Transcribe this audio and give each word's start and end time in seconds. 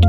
Dobrý 0.00 0.08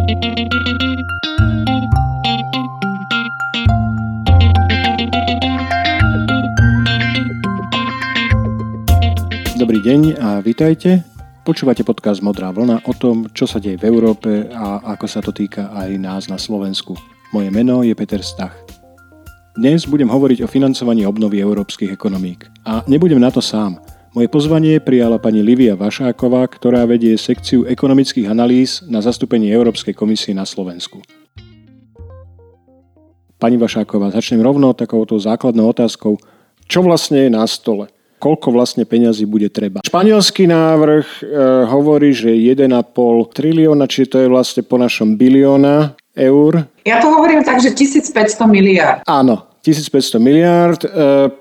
deň 9.84 10.16
a 10.16 10.40
vítajte. 10.40 11.04
Počúvate 11.44 11.84
podcast 11.84 12.24
Modrá 12.24 12.56
vlna 12.56 12.88
o 12.88 12.96
tom, 12.96 13.28
čo 13.36 13.44
sa 13.44 13.60
deje 13.60 13.76
v 13.76 13.92
Európe 13.92 14.48
a 14.48 14.80
ako 14.96 15.06
sa 15.12 15.20
to 15.20 15.36
týka 15.36 15.68
aj 15.75 15.92
nás 16.00 16.32
na 16.32 16.39
Slovensku. 16.39 16.96
Moje 17.36 17.52
meno 17.52 17.84
je 17.84 17.92
Peter 17.92 18.23
Stach. 18.23 18.55
Dnes 19.60 19.84
budem 19.84 20.08
hovoriť 20.08 20.48
o 20.48 20.52
financovaní 20.52 21.04
obnovy 21.04 21.44
európskych 21.44 21.92
ekonomík. 21.92 22.48
A 22.64 22.80
nebudem 22.88 23.20
na 23.20 23.28
to 23.28 23.44
sám. 23.44 23.76
Moje 24.12 24.28
pozvanie 24.28 24.84
prijala 24.84 25.23
pani 25.23 25.39
Livia 25.39 25.80
Vašáková, 25.80 26.43
ktorá 26.52 26.84
vedie 26.84 27.16
sekciu 27.16 27.64
ekonomických 27.64 28.28
analýz 28.28 28.84
na 28.84 29.00
zastúpení 29.00 29.48
Európskej 29.48 29.96
komisie 29.96 30.36
na 30.36 30.43
Slovensku. 30.43 31.00
Pani 33.39 33.55
Vašáková, 33.55 34.11
začnem 34.11 34.43
rovno 34.43 34.75
takouto 34.75 35.15
základnou 35.15 35.71
otázkou. 35.71 36.20
Čo 36.67 36.84
vlastne 36.84 37.27
je 37.27 37.29
na 37.31 37.47
stole? 37.47 37.87
koľko 38.21 38.53
vlastne 38.53 38.85
peňazí 38.85 39.25
bude 39.25 39.49
treba. 39.49 39.81
Španielský 39.81 40.45
návrh 40.45 41.07
e, 41.09 41.21
hovorí, 41.73 42.13
že 42.13 42.29
1,5 42.29 42.70
trilióna, 43.34 43.89
čiže 43.89 44.13
to 44.13 44.17
je 44.21 44.27
vlastne 44.29 44.62
po 44.62 44.77
našom 44.77 45.17
bilióna 45.17 45.98
eur. 46.13 46.70
Ja 46.85 47.01
to 47.01 47.09
hovorím 47.09 47.41
tak, 47.41 47.57
že 47.57 47.73
1500 47.73 48.45
miliard. 48.45 49.01
Áno, 49.09 49.50
1500 49.61 50.17
miliard. 50.17 50.81
E, 50.81 50.89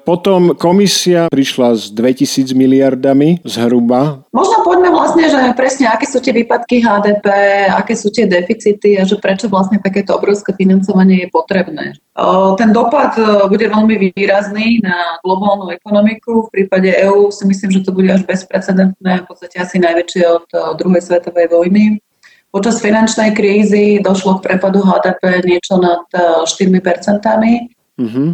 potom 0.05 0.53
komisia 0.53 1.33
prišla 1.33 1.77
s 1.77 1.83
2000 1.93 2.53
miliardami 2.53 3.41
zhruba. 3.49 4.25
Možno 4.37 4.61
poďme 4.61 4.93
vlastne, 4.93 5.25
že 5.27 5.41
presne 5.57 5.89
aké 5.89 6.05
sú 6.05 6.21
tie 6.21 6.37
výpadky 6.37 6.85
HDP, 6.85 7.27
aké 7.73 7.97
sú 7.97 8.13
tie 8.13 8.29
deficity 8.29 9.01
a 9.01 9.09
že 9.09 9.17
prečo 9.17 9.49
vlastne 9.49 9.81
takéto 9.81 10.13
obrovské 10.13 10.53
financovanie 10.53 11.25
je 11.25 11.29
potrebné. 11.33 11.97
E, 11.97 12.25
ten 12.61 12.71
dopad 12.77 13.17
e, 13.17 13.49
bude 13.49 13.65
veľmi 13.65 14.13
výrazný 14.13 14.85
na 14.85 15.17
globálnu 15.25 15.73
ekonomiku. 15.73 16.47
V 16.47 16.53
prípade 16.53 16.93
EÚ 16.93 17.33
si 17.33 17.49
myslím, 17.49 17.81
že 17.81 17.85
to 17.89 17.97
bude 17.97 18.13
až 18.13 18.29
bezprecedentné, 18.29 19.25
v 19.25 19.27
podstate 19.27 19.57
asi 19.57 19.81
najväčšie 19.81 20.23
od 20.29 20.47
druhej 20.77 21.01
svetovej 21.01 21.49
vojny. 21.49 22.05
Počas 22.51 22.83
finančnej 22.83 23.31
krízy 23.31 24.03
došlo 24.03 24.43
k 24.43 24.51
prepadu 24.51 24.83
HDP 24.83 25.39
niečo 25.47 25.79
nad 25.79 26.03
4 26.11 26.51
percentami 26.83 27.71
Mm-hmm. 28.01 28.29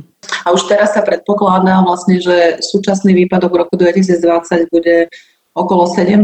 A 0.46 0.54
už 0.54 0.70
teraz 0.70 0.94
sa 0.94 1.02
predpokladá 1.02 1.82
vlastne, 1.82 2.22
že 2.22 2.62
súčasný 2.62 3.26
výpadok 3.26 3.50
v 3.50 3.60
roku 3.66 3.74
2020 3.74 4.70
bude 4.70 5.10
okolo 5.58 5.90
7%, 5.90 6.22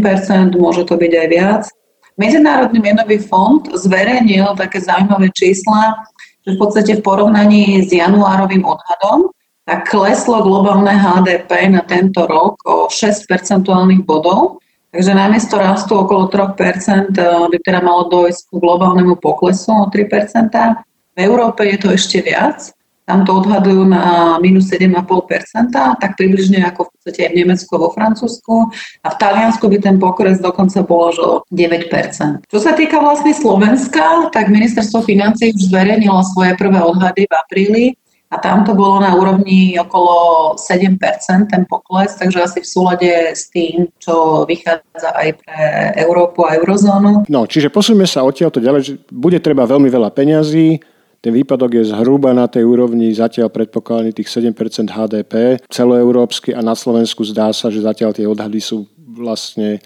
môže 0.55 0.87
to 0.87 0.95
byť 0.95 1.13
aj 1.19 1.27
viac. 1.27 1.63
Medzinárodný 2.21 2.79
menový 2.79 3.19
fond 3.19 3.65
zverejnil 3.73 4.55
také 4.55 4.79
zaujímavé 4.79 5.33
čísla, 5.35 5.97
že 6.47 6.55
v 6.55 6.59
podstate 6.61 6.93
v 7.01 7.03
porovnaní 7.03 7.83
s 7.83 7.91
januárovým 7.91 8.63
odhadom 8.63 9.33
tak 9.67 9.91
kleslo 9.91 10.43
globálne 10.43 10.93
HDP 10.93 11.71
na 11.71 11.83
tento 11.87 12.27
rok 12.27 12.59
o 12.67 12.91
6 12.91 13.31
percentuálnych 13.31 14.03
bodov, 14.03 14.59
takže 14.91 15.15
namiesto 15.15 15.57
rastu 15.57 15.97
okolo 15.97 16.29
3% 16.29 17.15
by 17.49 17.59
teda 17.63 17.81
malo 17.81 18.11
dojsť 18.11 18.43
k 18.51 18.59
globálnemu 18.59 19.17
poklesu 19.23 19.71
o 19.71 19.87
3% 19.89 20.51
V 21.17 21.19
Európe 21.19 21.63
je 21.65 21.79
to 21.79 21.95
ešte 21.95 22.21
viac, 22.27 22.75
tam 23.03 23.27
to 23.27 23.35
odhadujú 23.43 23.83
na 23.83 24.37
minus 24.39 24.71
7,5%, 24.71 25.75
tak 25.75 26.11
približne 26.15 26.63
ako 26.63 26.87
v 26.87 26.91
podstate 26.95 27.21
aj 27.27 27.31
v 27.35 27.39
Nemecku 27.43 27.73
vo 27.75 27.91
Francúzsku. 27.91 28.55
A 29.03 29.09
v 29.11 29.17
Taliansku 29.19 29.65
by 29.67 29.79
ten 29.83 29.97
pokres 29.99 30.39
dokonca 30.39 30.87
bol 30.87 31.11
že 31.11 31.23
9%. 31.51 32.47
Čo 32.47 32.59
sa 32.63 32.73
týka 32.79 33.03
vlastne 33.03 33.35
Slovenska, 33.35 34.31
tak 34.31 34.49
ministerstvo 34.55 35.03
financí 35.03 35.51
už 35.51 35.75
zverejnilo 35.75 36.23
svoje 36.31 36.55
prvé 36.55 36.79
odhady 36.79 37.27
v 37.27 37.35
apríli 37.35 37.85
a 38.33 38.41
tam 38.41 38.65
to 38.65 38.73
bolo 38.73 38.97
na 39.05 39.13
úrovni 39.13 39.77
okolo 39.77 40.57
7% 40.57 40.97
ten 41.53 41.63
pokles, 41.69 42.17
takže 42.17 42.41
asi 42.41 42.59
v 42.65 42.69
súlade 42.69 43.13
s 43.37 43.53
tým, 43.53 43.93
čo 44.01 44.49
vychádza 44.49 45.13
aj 45.13 45.29
pre 45.45 45.61
Európu 46.01 46.49
a 46.49 46.57
eurozónu. 46.57 47.29
No, 47.29 47.45
čiže 47.45 47.69
posúňme 47.69 48.09
sa 48.09 48.25
odtiaľto 48.25 48.65
ďalej, 48.65 48.81
že 48.81 48.93
bude 49.13 49.37
treba 49.37 49.69
veľmi 49.69 49.93
veľa 49.93 50.09
peňazí, 50.17 50.81
ten 51.23 51.31
výpadok 51.31 51.79
je 51.79 51.95
zhruba 51.95 52.35
na 52.35 52.51
tej 52.51 52.67
úrovni 52.67 53.15
zatiaľ 53.15 53.47
predpokladaný 53.55 54.11
tých 54.11 54.27
7% 54.27 54.91
HDP 54.91 55.63
celoeurópsky 55.71 56.51
a 56.51 56.61
na 56.67 56.75
Slovensku 56.75 57.23
zdá 57.23 57.55
sa, 57.55 57.71
že 57.71 57.87
zatiaľ 57.87 58.11
tie 58.11 58.27
odhady 58.27 58.59
sú 58.59 58.91
vlastne 58.99 59.79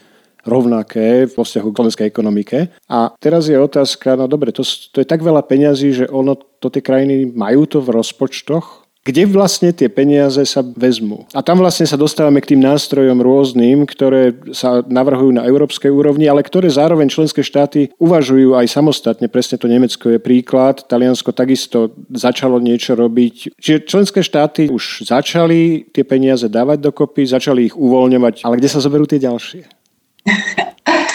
rovnaké 0.47 1.29
v 1.29 1.35
vzťahu 1.35 1.69
k 1.69 1.77
slovenskej 1.77 2.07
ekonomike. 2.07 2.59
A 2.89 3.13
teraz 3.19 3.51
je 3.51 3.59
otázka, 3.59 4.15
no 4.15 4.31
dobre, 4.31 4.55
to, 4.55 4.63
to 4.65 5.03
je 5.03 5.07
tak 5.07 5.21
veľa 5.21 5.43
peňazí, 5.45 5.93
že 5.93 6.05
ono, 6.09 6.39
to 6.39 6.71
tie 6.71 6.81
krajiny 6.81 7.29
majú 7.35 7.67
to 7.67 7.83
v 7.83 7.93
rozpočtoch, 7.99 8.86
kde 9.07 9.23
vlastne 9.31 9.71
tie 9.71 9.87
peniaze 9.87 10.43
sa 10.43 10.67
vezmú. 10.67 11.31
A 11.31 11.39
tam 11.39 11.63
vlastne 11.63 11.87
sa 11.87 11.95
dostávame 11.95 12.43
k 12.43 12.53
tým 12.53 12.67
nástrojom 12.67 13.23
rôznym, 13.23 13.87
ktoré 13.87 14.35
sa 14.51 14.83
navrhujú 14.83 15.31
na 15.31 15.47
európskej 15.47 15.95
úrovni, 15.95 16.27
ale 16.27 16.43
ktoré 16.43 16.67
zároveň 16.67 17.07
členské 17.07 17.47
štáty 17.47 17.95
uvažujú 18.03 18.59
aj 18.59 18.67
samostatne. 18.67 19.31
Presne 19.31 19.63
to 19.63 19.71
Nemecko 19.71 20.11
je 20.11 20.19
príklad. 20.19 20.83
Taliansko 20.91 21.31
takisto 21.31 21.95
začalo 22.11 22.59
niečo 22.59 22.99
robiť. 22.99 23.55
Čiže 23.55 23.87
členské 23.87 24.27
štáty 24.27 24.67
už 24.67 25.07
začali 25.07 25.87
tie 25.95 26.03
peniaze 26.03 26.51
dávať 26.51 26.83
dokopy, 26.83 27.23
začali 27.31 27.71
ich 27.71 27.79
uvoľňovať, 27.79 28.43
ale 28.43 28.59
kde 28.59 28.69
sa 28.69 28.83
zoberú 28.83 29.07
tie 29.07 29.23
ďalšie? 29.23 29.63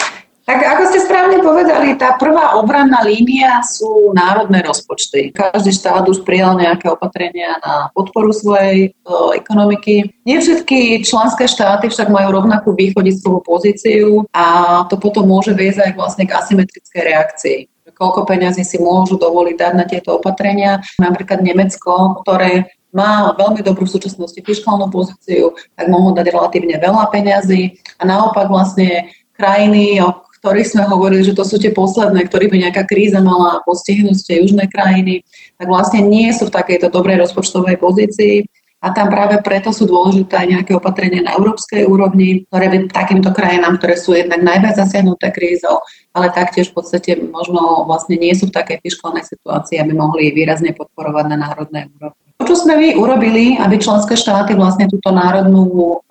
Tak 0.52 0.68
ako 0.68 0.84
ste 0.92 1.00
správne 1.08 1.40
povedali, 1.40 1.96
tá 1.96 2.20
prvá 2.20 2.60
obranná 2.60 3.00
línia 3.08 3.64
sú 3.64 4.12
národné 4.12 4.60
rozpočty. 4.60 5.32
Každý 5.32 5.72
štát 5.72 6.04
už 6.12 6.28
prijal 6.28 6.60
nejaké 6.60 6.92
opatrenia 6.92 7.56
na 7.64 7.88
podporu 7.96 8.36
svojej 8.36 8.92
o, 9.08 9.32
ekonomiky. 9.32 10.12
Nie 10.28 10.44
všetky 10.44 11.08
členské 11.08 11.48
štáty 11.48 11.88
však 11.88 12.12
majú 12.12 12.36
rovnakú 12.36 12.76
východiskovú 12.76 13.40
pozíciu 13.48 14.28
a 14.36 14.84
to 14.92 15.00
potom 15.00 15.24
môže 15.24 15.56
viesť 15.56 15.88
aj 15.88 15.92
vlastne 15.96 16.28
k 16.28 16.36
asymetrickej 16.36 17.00
reakcii 17.00 17.60
koľko 17.92 18.26
peňazí 18.26 18.66
si 18.66 18.82
môžu 18.82 19.20
dovoliť 19.22 19.56
dať 19.62 19.74
na 19.78 19.86
tieto 19.86 20.18
opatrenia. 20.18 20.82
Napríklad 20.98 21.46
Nemecko, 21.46 22.24
ktoré 22.26 22.66
má 22.90 23.30
veľmi 23.38 23.62
dobrú 23.62 23.86
v 23.86 23.94
súčasnosti 23.94 24.42
fiskálnu 24.42 24.90
pozíciu, 24.90 25.54
tak 25.78 25.86
mohol 25.86 26.18
dať 26.18 26.34
relatívne 26.34 26.82
veľa 26.82 27.14
peňazí 27.14 27.78
a 28.02 28.04
naopak 28.10 28.50
vlastne 28.50 29.14
krajiny, 29.38 30.02
ktorých 30.42 30.74
sme 30.74 30.84
hovorili, 30.90 31.22
že 31.22 31.38
to 31.38 31.46
sú 31.46 31.62
tie 31.62 31.70
posledné, 31.70 32.26
ktorých 32.26 32.50
by 32.50 32.58
nejaká 32.66 32.84
kríza 32.90 33.22
mala 33.22 33.62
postihnúť 33.62 34.26
tie 34.26 34.42
južné 34.42 34.66
krajiny, 34.74 35.22
tak 35.62 35.70
vlastne 35.70 36.02
nie 36.02 36.34
sú 36.34 36.50
v 36.50 36.56
takejto 36.58 36.90
dobrej 36.90 37.22
rozpočtovej 37.22 37.78
pozícii. 37.78 38.50
A 38.82 38.90
tam 38.90 39.14
práve 39.14 39.38
preto 39.46 39.70
sú 39.70 39.86
dôležité 39.86 40.42
aj 40.42 40.48
nejaké 40.58 40.72
opatrenia 40.74 41.22
na 41.22 41.38
európskej 41.38 41.86
úrovni, 41.86 42.50
ktoré 42.50 42.66
by 42.74 42.78
takýmto 42.90 43.30
krajinám, 43.30 43.78
ktoré 43.78 43.94
sú 43.94 44.18
jednak 44.18 44.42
najviac 44.42 44.74
zasiahnuté 44.74 45.30
krízou, 45.30 45.86
ale 46.18 46.34
taktiež 46.34 46.74
v 46.74 46.82
podstate 46.82 47.14
možno 47.22 47.86
vlastne 47.86 48.18
nie 48.18 48.34
sú 48.34 48.50
v 48.50 48.58
takej 48.58 48.82
fiskálnej 48.82 49.22
situácii, 49.22 49.78
aby 49.78 49.94
mohli 49.94 50.34
výrazne 50.34 50.74
podporovať 50.74 51.26
na 51.30 51.38
národnej 51.38 51.94
úrovni. 51.94 52.18
To, 52.42 52.50
čo 52.50 52.58
sme 52.58 52.74
my 52.74 52.90
urobili, 52.98 53.62
aby 53.62 53.78
členské 53.78 54.18
štáty 54.18 54.58
vlastne 54.58 54.90
túto 54.90 55.14
národnú 55.14 56.02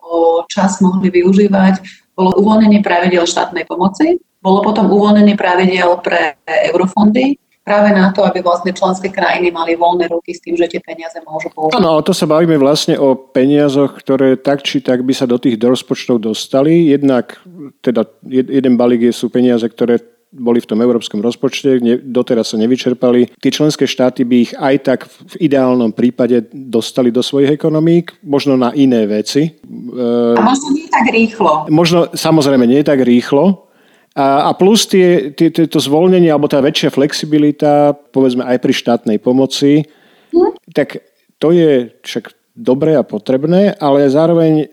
časť 0.47 0.87
mohli 0.87 1.11
využívať, 1.11 1.83
bolo 2.21 2.37
uvoľnenie 2.37 2.85
pravidel 2.85 3.25
štátnej 3.25 3.65
pomoci, 3.65 4.21
bolo 4.45 4.61
potom 4.61 4.93
uvoľnenie 4.93 5.41
pravidel 5.41 5.97
pre 6.05 6.37
eurofondy, 6.45 7.41
práve 7.65 7.93
na 7.97 8.13
to, 8.13 8.25
aby 8.29 8.45
vlastne 8.45 8.77
členské 8.77 9.09
krajiny 9.09 9.49
mali 9.49 9.77
voľné 9.77 10.13
ruky 10.13 10.37
s 10.37 10.45
tým, 10.45 10.57
že 10.57 10.69
tie 10.69 10.81
peniaze 10.85 11.17
môžu 11.25 11.49
použiť. 11.53 11.81
Áno, 11.81 12.05
to 12.05 12.13
sa 12.13 12.29
bavíme 12.29 12.61
vlastne 12.61 13.01
o 13.01 13.17
peniazoch, 13.17 13.97
ktoré 14.01 14.37
tak 14.37 14.61
či 14.65 14.85
tak 14.85 15.01
by 15.05 15.17
sa 15.17 15.25
do 15.25 15.41
tých 15.41 15.57
rozpočtov 15.57 16.21
dostali. 16.21 16.93
Jednak, 16.93 17.41
teda 17.81 18.05
jeden 18.29 18.77
balík 18.77 19.13
sú 19.17 19.33
peniaze, 19.33 19.65
ktoré 19.65 20.01
boli 20.31 20.63
v 20.63 20.69
tom 20.71 20.79
európskom 20.79 21.19
rozpočte, 21.19 21.83
ne, 21.83 21.99
doteraz 21.99 22.55
sa 22.55 22.57
nevyčerpali. 22.57 23.35
Tie 23.43 23.51
členské 23.51 23.85
štáty 23.91 24.23
by 24.23 24.37
ich 24.39 24.53
aj 24.55 24.75
tak 24.87 25.01
v 25.07 25.51
ideálnom 25.51 25.91
prípade 25.91 26.47
dostali 26.55 27.11
do 27.11 27.19
svojich 27.21 27.51
ekonomík, 27.51 28.15
možno 28.23 28.55
na 28.55 28.71
iné 28.71 29.11
veci. 29.11 29.59
A 29.67 30.39
možno 30.39 30.69
nie 30.71 30.87
tak 30.87 31.11
rýchlo. 31.11 31.67
Možno, 31.67 32.15
samozrejme, 32.15 32.63
nie 32.65 32.87
tak 32.87 33.03
rýchlo, 33.03 33.71
a, 34.11 34.51
a 34.51 34.59
plus 34.59 34.91
tie, 34.91 35.31
tie, 35.31 35.55
to 35.55 35.79
zvolnenie 35.79 36.35
alebo 36.35 36.51
tá 36.51 36.59
väčšia 36.59 36.91
flexibilita, 36.91 37.95
povedzme 38.11 38.43
aj 38.43 38.59
pri 38.59 38.73
štátnej 38.75 39.19
pomoci, 39.23 39.87
hm? 40.35 40.59
tak 40.75 41.07
to 41.39 41.55
je 41.55 41.95
však 42.03 42.35
dobré 42.61 42.93
a 42.95 43.03
potrebné, 43.03 43.73
ale 43.81 44.05
zároveň 44.13 44.53
e, 44.61 44.65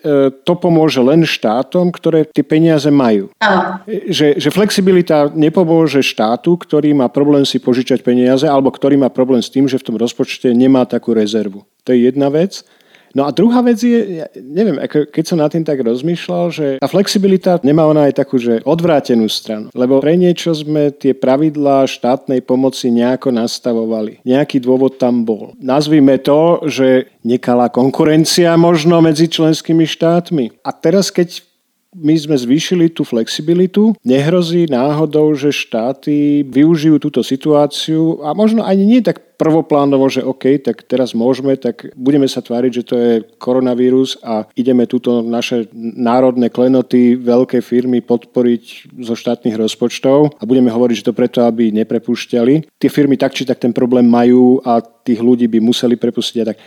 to 0.43 0.53
pomôže 0.59 0.99
len 0.99 1.23
štátom, 1.23 1.87
ktoré 1.95 2.27
tie 2.27 2.43
peniaze 2.43 2.91
majú. 2.91 3.31
Áno. 3.39 3.79
Že, 3.87 4.43
že 4.43 4.49
flexibilita 4.51 5.31
nepomôže 5.31 6.03
štátu, 6.03 6.59
ktorý 6.59 6.91
má 6.91 7.07
problém 7.07 7.47
si 7.47 7.63
požičať 7.63 8.03
peniaze 8.03 8.43
alebo 8.43 8.67
ktorý 8.67 8.99
má 8.99 9.07
problém 9.07 9.39
s 9.39 9.47
tým, 9.47 9.71
že 9.71 9.79
v 9.79 9.87
tom 9.87 9.95
rozpočte 9.95 10.51
nemá 10.51 10.83
takú 10.83 11.15
rezervu. 11.15 11.63
To 11.87 11.95
je 11.95 12.11
jedna 12.11 12.27
vec. 12.27 12.67
No 13.17 13.25
a 13.25 13.33
druhá 13.33 13.65
vec 13.65 13.81
je, 13.81 14.21
ja 14.21 14.29
neviem, 14.37 14.77
ako 14.77 15.09
keď 15.09 15.23
som 15.25 15.41
na 15.41 15.49
tým 15.49 15.65
tak 15.65 15.81
rozmýšľal, 15.81 16.53
že 16.53 16.65
tá 16.77 16.85
flexibilita 16.85 17.57
nemá 17.65 17.89
ona 17.89 18.05
aj 18.05 18.21
takú, 18.21 18.37
že 18.37 18.61
odvrátenú 18.61 19.25
stranu. 19.25 19.73
Lebo 19.73 19.97
pre 19.97 20.13
niečo 20.13 20.53
sme 20.53 20.93
tie 20.93 21.17
pravidlá 21.17 21.89
štátnej 21.89 22.45
pomoci 22.45 22.93
nejako 22.93 23.33
nastavovali. 23.33 24.21
Nejaký 24.21 24.61
dôvod 24.61 25.01
tam 25.01 25.25
bol. 25.25 25.57
Nazvime 25.57 26.21
to, 26.21 26.61
že 26.69 27.09
nekalá 27.25 27.73
konkurencia 27.73 28.53
možno 28.53 29.01
medzi 29.01 29.25
členskými 29.25 29.89
štátmi. 29.89 30.61
A 30.61 30.69
teraz, 30.69 31.09
keď 31.09 31.46
my 31.95 32.15
sme 32.19 32.35
zvýšili 32.35 32.91
tú 32.91 33.07
flexibilitu. 33.07 33.95
Nehrozí 34.03 34.67
náhodou, 34.67 35.31
že 35.37 35.55
štáty 35.55 36.43
využijú 36.43 36.99
túto 36.99 37.23
situáciu 37.23 38.19
a 38.25 38.35
možno 38.35 38.65
ani 38.65 38.83
nie 38.83 38.99
tak 38.99 39.27
prvoplánovo, 39.37 40.09
že 40.09 40.25
OK, 40.25 40.57
tak 40.59 40.83
teraz 40.89 41.13
môžeme, 41.13 41.53
tak 41.55 41.93
budeme 41.93 42.25
sa 42.25 42.41
tváriť, 42.41 42.71
že 42.73 42.83
to 42.83 42.95
je 42.97 43.11
koronavírus 43.37 44.17
a 44.25 44.49
ideme 44.57 44.89
túto 44.89 45.21
naše 45.21 45.69
národné 45.77 46.49
klenoty, 46.49 47.13
veľké 47.13 47.61
firmy 47.61 48.01
podporiť 48.01 48.97
zo 49.05 49.13
štátnych 49.13 49.53
rozpočtov 49.53 50.41
a 50.41 50.43
budeme 50.43 50.73
hovoriť, 50.73 51.05
že 51.05 51.07
to 51.07 51.13
preto, 51.13 51.45
aby 51.45 51.69
neprepúšťali. 51.69 52.81
Tie 52.81 52.89
firmy 52.89 53.15
tak 53.15 53.37
či 53.37 53.45
tak 53.45 53.61
ten 53.61 53.71
problém 53.71 54.09
majú 54.09 54.57
a 54.65 54.81
tých 54.81 55.21
ľudí 55.21 55.45
by 55.45 55.61
museli 55.61 55.95
prepustiť 55.95 56.37
a 56.41 56.47
tak 56.51 56.57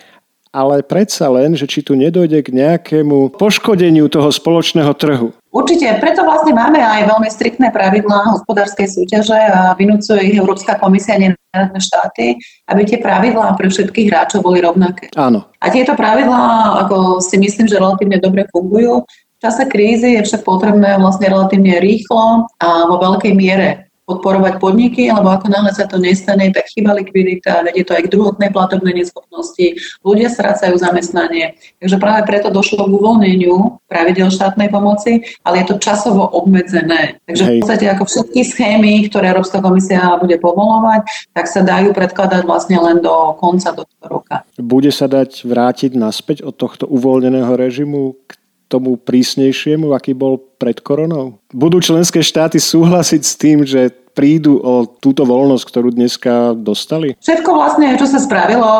ale 0.51 0.83
predsa 0.83 1.31
len, 1.31 1.55
že 1.55 1.71
či 1.71 1.83
tu 1.87 1.95
nedojde 1.95 2.43
k 2.43 2.51
nejakému 2.51 3.39
poškodeniu 3.39 4.11
toho 4.11 4.35
spoločného 4.35 4.91
trhu. 4.99 5.31
Určite, 5.51 5.99
preto 5.99 6.23
vlastne 6.23 6.55
máme 6.55 6.79
aj 6.79 7.11
veľmi 7.11 7.27
striktné 7.27 7.75
pravidlá 7.75 8.39
hospodárskej 8.39 8.87
súťaže 8.87 9.35
a 9.35 9.75
vynúcuje 9.75 10.31
ich 10.31 10.39
Európska 10.39 10.79
komisia 10.79 11.19
a 11.51 11.67
štáty, 11.75 12.39
aby 12.71 12.87
tie 12.87 13.03
pravidlá 13.03 13.59
pre 13.59 13.67
všetkých 13.67 14.11
hráčov 14.15 14.47
boli 14.47 14.63
rovnaké. 14.63 15.11
Áno. 15.19 15.51
A 15.59 15.67
tieto 15.75 15.99
pravidlá, 15.99 16.79
ako 16.87 17.19
si 17.19 17.35
myslím, 17.43 17.67
že 17.67 17.83
relatívne 17.83 18.23
dobre 18.23 18.47
fungujú. 18.55 19.03
V 19.03 19.39
čase 19.43 19.67
krízy 19.67 20.15
je 20.15 20.23
však 20.23 20.47
potrebné 20.47 20.95
vlastne 21.03 21.27
relatívne 21.27 21.83
rýchlo 21.83 22.47
a 22.63 22.87
vo 22.87 23.03
veľkej 23.03 23.35
miere 23.35 23.90
podporovať 24.11 24.59
podniky, 24.59 25.07
lebo 25.15 25.31
ako 25.31 25.47
náhle 25.47 25.71
sa 25.71 25.87
to 25.87 26.03
nestane, 26.03 26.51
tak 26.51 26.67
chyba 26.75 26.99
likvidita, 26.99 27.63
vedie 27.63 27.87
to 27.87 27.95
aj 27.95 28.11
k 28.11 28.13
druhotnej 28.13 28.51
platobnej 28.51 28.99
neschopnosti, 28.99 29.79
ľudia 30.03 30.27
strácajú 30.27 30.75
zamestnanie. 30.75 31.55
Takže 31.79 31.97
práve 32.03 32.27
preto 32.27 32.51
došlo 32.51 32.91
k 32.91 32.95
uvoľneniu 32.99 33.79
pravidel 33.87 34.35
štátnej 34.35 34.67
pomoci, 34.75 35.23
ale 35.47 35.63
je 35.63 35.67
to 35.71 35.77
časovo 35.79 36.27
obmedzené. 36.27 37.23
Takže 37.31 37.45
Hej. 37.47 37.51
v 37.51 37.61
podstate 37.63 37.87
ako 37.87 38.05
všetky 38.11 38.41
schémy, 38.43 38.93
ktoré 39.07 39.31
Európska 39.31 39.63
komisia 39.63 40.19
bude 40.19 40.35
povolovať, 40.43 41.07
tak 41.31 41.47
sa 41.47 41.63
dajú 41.63 41.95
predkladať 41.95 42.43
vlastne 42.43 42.79
len 42.83 42.99
do 42.99 43.39
konca 43.39 43.71
tohto 43.71 44.05
roka. 44.09 44.43
Bude 44.59 44.91
sa 44.91 45.07
dať 45.07 45.47
vrátiť 45.47 45.95
naspäť 45.95 46.43
od 46.43 46.59
tohto 46.59 46.89
uvoľneného 46.91 47.53
režimu 47.55 48.19
k 48.27 48.40
tomu 48.71 48.95
prísnejšiemu, 48.95 49.91
aký 49.91 50.15
bol 50.15 50.39
pred 50.63 50.79
koronou? 50.79 51.43
Budú 51.51 51.83
členské 51.83 52.23
štáty 52.23 52.63
súhlasiť 52.63 53.23
s 53.27 53.35
tým, 53.35 53.67
že 53.67 53.91
prídu 54.15 54.63
o 54.63 54.87
túto 54.87 55.27
voľnosť, 55.27 55.65
ktorú 55.67 55.89
dneska 55.91 56.55
dostali? 56.55 57.19
Všetko 57.19 57.51
vlastne, 57.51 57.99
čo 57.99 58.07
sa 58.07 58.23
spravilo 58.23 58.71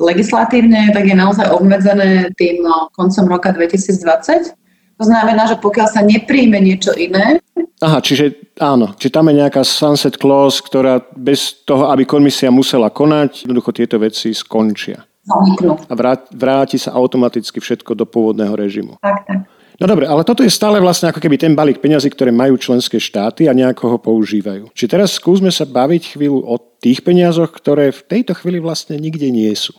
legislatívne, 0.00 0.92
tak 0.96 1.04
je 1.04 1.16
naozaj 1.16 1.52
obmedzené 1.52 2.32
tým 2.40 2.64
no, 2.64 2.88
koncom 2.96 3.28
roka 3.28 3.52
2020. 3.52 4.56
To 4.98 5.04
znamená, 5.06 5.46
že 5.46 5.60
pokiaľ 5.62 5.86
sa 5.88 6.02
nepríjme 6.02 6.58
niečo 6.58 6.90
iné... 6.98 7.38
Aha, 7.78 8.02
čiže 8.02 8.34
áno, 8.58 8.90
či 8.98 9.06
tam 9.06 9.30
je 9.30 9.38
nejaká 9.38 9.62
sunset 9.62 10.18
clause, 10.18 10.58
ktorá 10.58 10.98
bez 11.14 11.62
toho, 11.62 11.94
aby 11.94 12.02
komisia 12.02 12.50
musela 12.50 12.90
konať, 12.90 13.46
jednoducho 13.46 13.70
tieto 13.70 14.02
veci 14.02 14.34
skončia 14.34 15.07
zaniknú. 15.28 15.76
A 15.86 15.94
vráti 16.32 16.80
sa 16.80 16.96
automaticky 16.96 17.60
všetko 17.60 17.92
do 17.92 18.08
pôvodného 18.08 18.56
režimu. 18.56 18.96
Tak, 19.04 19.28
tak. 19.28 19.44
No 19.78 19.86
dobre, 19.86 20.10
ale 20.10 20.26
toto 20.26 20.42
je 20.42 20.50
stále 20.50 20.82
vlastne 20.82 21.06
ako 21.06 21.22
keby 21.22 21.38
ten 21.38 21.54
balík 21.54 21.78
peňazí, 21.78 22.10
ktoré 22.10 22.34
majú 22.34 22.58
členské 22.58 22.98
štáty 22.98 23.46
a 23.46 23.54
nejako 23.54 23.94
ho 23.94 23.98
používajú. 24.02 24.74
Či 24.74 24.90
teraz 24.90 25.14
skúsme 25.14 25.54
sa 25.54 25.62
baviť 25.62 26.18
chvíľu 26.18 26.42
o 26.42 26.58
tých 26.58 27.06
peniazoch, 27.06 27.54
ktoré 27.54 27.94
v 27.94 28.02
tejto 28.02 28.34
chvíli 28.34 28.58
vlastne 28.58 28.98
nikde 28.98 29.30
nie 29.30 29.54
sú. 29.54 29.78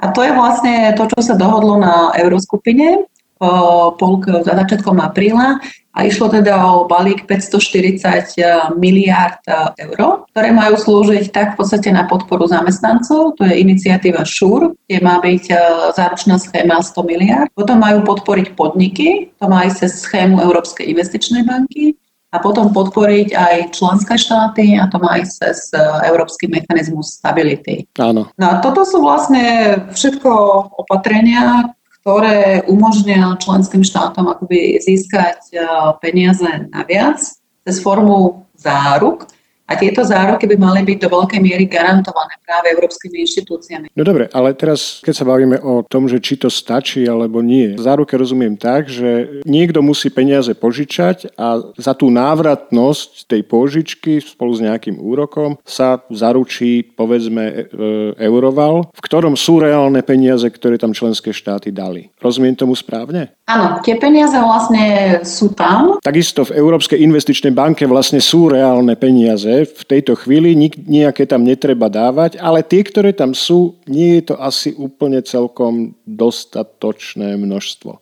A 0.00 0.08
to 0.16 0.24
je 0.24 0.32
vlastne 0.32 0.96
to, 0.96 1.04
čo 1.04 1.20
sa 1.20 1.34
dohodlo 1.36 1.76
na 1.76 2.16
Euroskupine 2.16 3.04
polk 3.96 4.28
za 4.44 4.52
začiatkom 4.52 5.00
apríla 5.00 5.56
a 5.90 6.06
išlo 6.06 6.30
teda 6.30 6.54
o 6.70 6.86
balík 6.86 7.26
540 7.26 8.38
e, 8.38 8.46
miliárd 8.78 9.42
e, 9.42 9.90
eur, 9.90 10.22
ktoré 10.30 10.54
majú 10.54 10.78
slúžiť 10.78 11.34
tak 11.34 11.46
v 11.54 11.56
podstate 11.58 11.90
na 11.90 12.06
podporu 12.06 12.46
zamestnancov, 12.46 13.34
to 13.34 13.42
je 13.42 13.58
iniciatíva 13.58 14.22
ŠUR, 14.22 14.78
kde 14.86 14.98
má 15.02 15.18
byť 15.18 15.44
e, 15.50 15.54
záručná 15.98 16.38
schéma 16.38 16.78
100 16.78 16.94
miliárd. 17.10 17.50
Potom 17.58 17.82
majú 17.82 18.06
podporiť 18.06 18.54
podniky, 18.54 19.34
to 19.34 19.46
má 19.50 19.66
ísť 19.66 19.78
cez 19.82 19.92
schému 20.06 20.38
Európskej 20.38 20.86
investičnej 20.86 21.42
banky 21.42 21.98
a 22.30 22.38
potom 22.38 22.70
podporiť 22.70 23.34
aj 23.34 23.74
členské 23.74 24.14
štáty 24.14 24.78
a 24.78 24.86
to 24.86 25.02
má 25.02 25.18
ísť 25.18 25.34
cez 25.42 25.74
Európsky 26.06 26.46
mechanizmus 26.46 27.18
stability. 27.18 27.90
Áno. 27.98 28.30
No 28.38 28.46
a 28.46 28.62
toto 28.62 28.86
sú 28.86 29.02
vlastne 29.02 29.74
všetko 29.90 30.30
opatrenia, 30.86 31.74
ktoré 32.00 32.64
umožnia 32.64 33.36
členským 33.36 33.84
štátom 33.84 34.24
akoby 34.28 34.80
získať 34.80 35.52
e, 35.52 35.56
peniaze 36.00 36.48
naviac 36.72 37.20
cez 37.64 37.76
formu 37.84 38.48
záruk, 38.56 39.28
a 39.70 39.78
tieto 39.78 40.02
zároky 40.02 40.50
by 40.50 40.56
mali 40.58 40.82
byť 40.82 40.98
do 40.98 41.08
veľkej 41.14 41.38
miery 41.38 41.70
garantované 41.70 42.34
práve 42.42 42.74
európskymi 42.74 43.22
inštitúciami. 43.22 43.86
No 43.94 44.02
dobre, 44.02 44.26
ale 44.34 44.50
teraz, 44.58 44.98
keď 45.06 45.14
sa 45.14 45.28
bavíme 45.28 45.62
o 45.62 45.86
tom, 45.86 46.10
že 46.10 46.18
či 46.18 46.34
to 46.34 46.50
stačí 46.50 47.06
alebo 47.06 47.38
nie, 47.38 47.78
záruke 47.78 48.18
rozumiem 48.18 48.58
tak, 48.58 48.90
že 48.90 49.40
niekto 49.46 49.78
musí 49.78 50.10
peniaze 50.10 50.50
požičať 50.58 51.38
a 51.38 51.62
za 51.78 51.94
tú 51.94 52.10
návratnosť 52.10 53.30
tej 53.30 53.46
požičky 53.46 54.18
spolu 54.18 54.58
s 54.58 54.60
nejakým 54.66 54.98
úrokom 54.98 55.54
sa 55.62 56.02
zaručí, 56.10 56.82
povedzme, 56.82 57.44
e, 57.46 57.60
euroval, 58.18 58.90
v 58.90 59.00
ktorom 59.06 59.38
sú 59.38 59.62
reálne 59.62 60.02
peniaze, 60.02 60.50
ktoré 60.50 60.74
tam 60.82 60.90
členské 60.90 61.30
štáty 61.30 61.70
dali. 61.70 62.10
Rozumiem 62.18 62.58
tomu 62.58 62.74
správne? 62.74 63.38
Áno, 63.46 63.82
tie 63.82 63.98
peniaze 63.98 64.38
vlastne 64.38 65.18
sú 65.26 65.54
tam. 65.54 65.98
Takisto 66.02 66.46
v 66.46 66.58
Európskej 66.58 67.02
investičnej 67.02 67.50
banke 67.54 67.86
vlastne 67.86 68.22
sú 68.22 68.46
reálne 68.46 68.94
peniaze, 68.94 69.59
v 69.66 69.82
tejto 69.84 70.14
chvíli, 70.16 70.52
nejaké 70.86 71.24
tam 71.24 71.42
netreba 71.42 71.88
dávať, 71.90 72.36
ale 72.38 72.60
tie, 72.62 72.84
ktoré 72.84 73.16
tam 73.16 73.32
sú, 73.32 73.80
nie 73.88 74.20
je 74.20 74.32
to 74.32 74.34
asi 74.36 74.76
úplne 74.76 75.24
celkom 75.24 75.96
dostatočné 76.04 77.40
množstvo. 77.40 77.98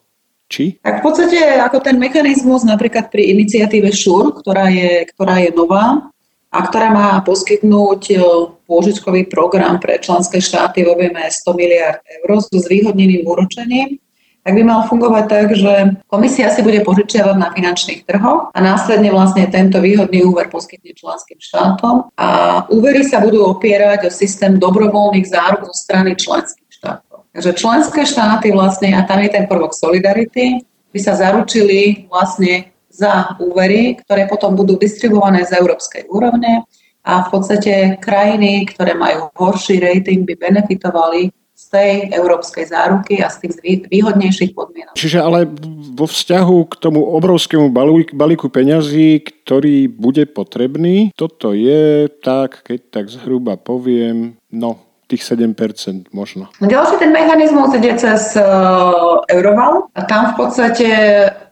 Či? 0.49 0.81
Tak 0.81 1.01
v 1.01 1.05
podstate 1.05 1.39
ako 1.61 1.85
ten 1.85 2.01
mechanizmus 2.01 2.65
napríklad 2.65 3.13
pri 3.13 3.37
iniciatíve 3.37 3.93
ŠUR, 3.93 4.33
ktorá 4.41 4.73
je, 4.73 5.05
ktorá 5.13 5.45
je 5.45 5.53
nová 5.53 6.09
a 6.49 6.59
ktorá 6.65 6.89
má 6.89 7.09
poskytnúť 7.21 8.03
e, 8.09 8.17
pôžičkový 8.65 9.29
program 9.29 9.77
pre 9.77 10.01
členské 10.01 10.41
štáty 10.41 10.89
v 10.89 10.97
objeme 10.97 11.21
100 11.21 11.53
miliard 11.53 12.01
eur 12.01 12.41
s 12.41 12.49
zvýhodneným 12.49 13.29
úročením, 13.29 14.01
tak 14.45 14.53
by 14.57 14.63
mal 14.65 14.89
fungovať 14.89 15.25
tak, 15.29 15.47
že 15.53 15.73
komisia 16.09 16.49
si 16.49 16.65
bude 16.65 16.81
požičiavať 16.81 17.37
na 17.37 17.53
finančných 17.53 18.09
trhoch 18.09 18.49
a 18.55 18.59
následne 18.59 19.13
vlastne 19.13 19.45
tento 19.51 19.77
výhodný 19.83 20.25
úver 20.25 20.49
poskytne 20.49 20.97
členským 20.97 21.37
štátom 21.37 22.09
a 22.17 22.29
úvery 22.73 23.05
sa 23.05 23.21
budú 23.21 23.45
opierať 23.45 24.09
o 24.09 24.15
systém 24.15 24.57
dobrovoľných 24.57 25.29
záruk 25.29 25.69
zo 25.69 25.75
strany 25.77 26.17
členských 26.17 26.71
štátov. 26.71 27.29
Takže 27.37 27.51
členské 27.61 28.01
štáty 28.09 28.49
vlastne, 28.51 28.97
a 28.97 29.05
tam 29.05 29.21
je 29.21 29.31
ten 29.31 29.45
prvok 29.45 29.77
solidarity, 29.77 30.65
by 30.89 30.99
sa 30.99 31.13
zaručili 31.15 32.09
vlastne 32.09 32.73
za 32.89 33.37
úvery, 33.39 34.01
ktoré 34.01 34.27
potom 34.27 34.57
budú 34.57 34.81
distribuované 34.81 35.45
z 35.45 35.61
európskej 35.61 36.09
úrovne 36.09 36.65
a 37.05 37.13
v 37.25 37.29
podstate 37.31 38.01
krajiny, 38.01 38.67
ktoré 38.75 38.97
majú 38.99 39.31
horší 39.39 39.79
rating, 39.79 40.27
by 40.27 40.35
benefitovali 40.35 41.31
tej 41.69 41.93
európskej 42.17 42.65
záruky 42.73 43.21
a 43.21 43.29
z 43.29 43.45
tých 43.45 43.87
výhodnejších 43.93 44.57
podmienok. 44.57 44.97
Čiže 44.97 45.19
ale 45.21 45.45
vo 45.93 46.07
vzťahu 46.09 46.59
k 46.73 46.75
tomu 46.81 47.05
obrovskému 47.05 47.69
balíku 48.17 48.49
peňazí, 48.49 49.21
ktorý 49.45 49.93
bude 49.93 50.25
potrebný, 50.25 51.13
toto 51.13 51.53
je 51.53 52.09
tak, 52.25 52.65
keď 52.65 52.81
tak 52.89 53.05
zhruba 53.13 53.61
poviem, 53.61 54.41
no 54.49 54.88
tých 55.09 55.25
7% 55.25 56.13
možno. 56.13 56.53
No, 56.61 56.69
ďalší 56.69 57.01
ten 57.01 57.17
mechanizmus 57.17 57.73
ide 57.73 57.97
cez 57.97 58.37
uh, 58.37 59.25
Euroval 59.25 59.89
a 59.97 60.05
tam 60.05 60.37
v 60.37 60.45
podstate 60.45 60.89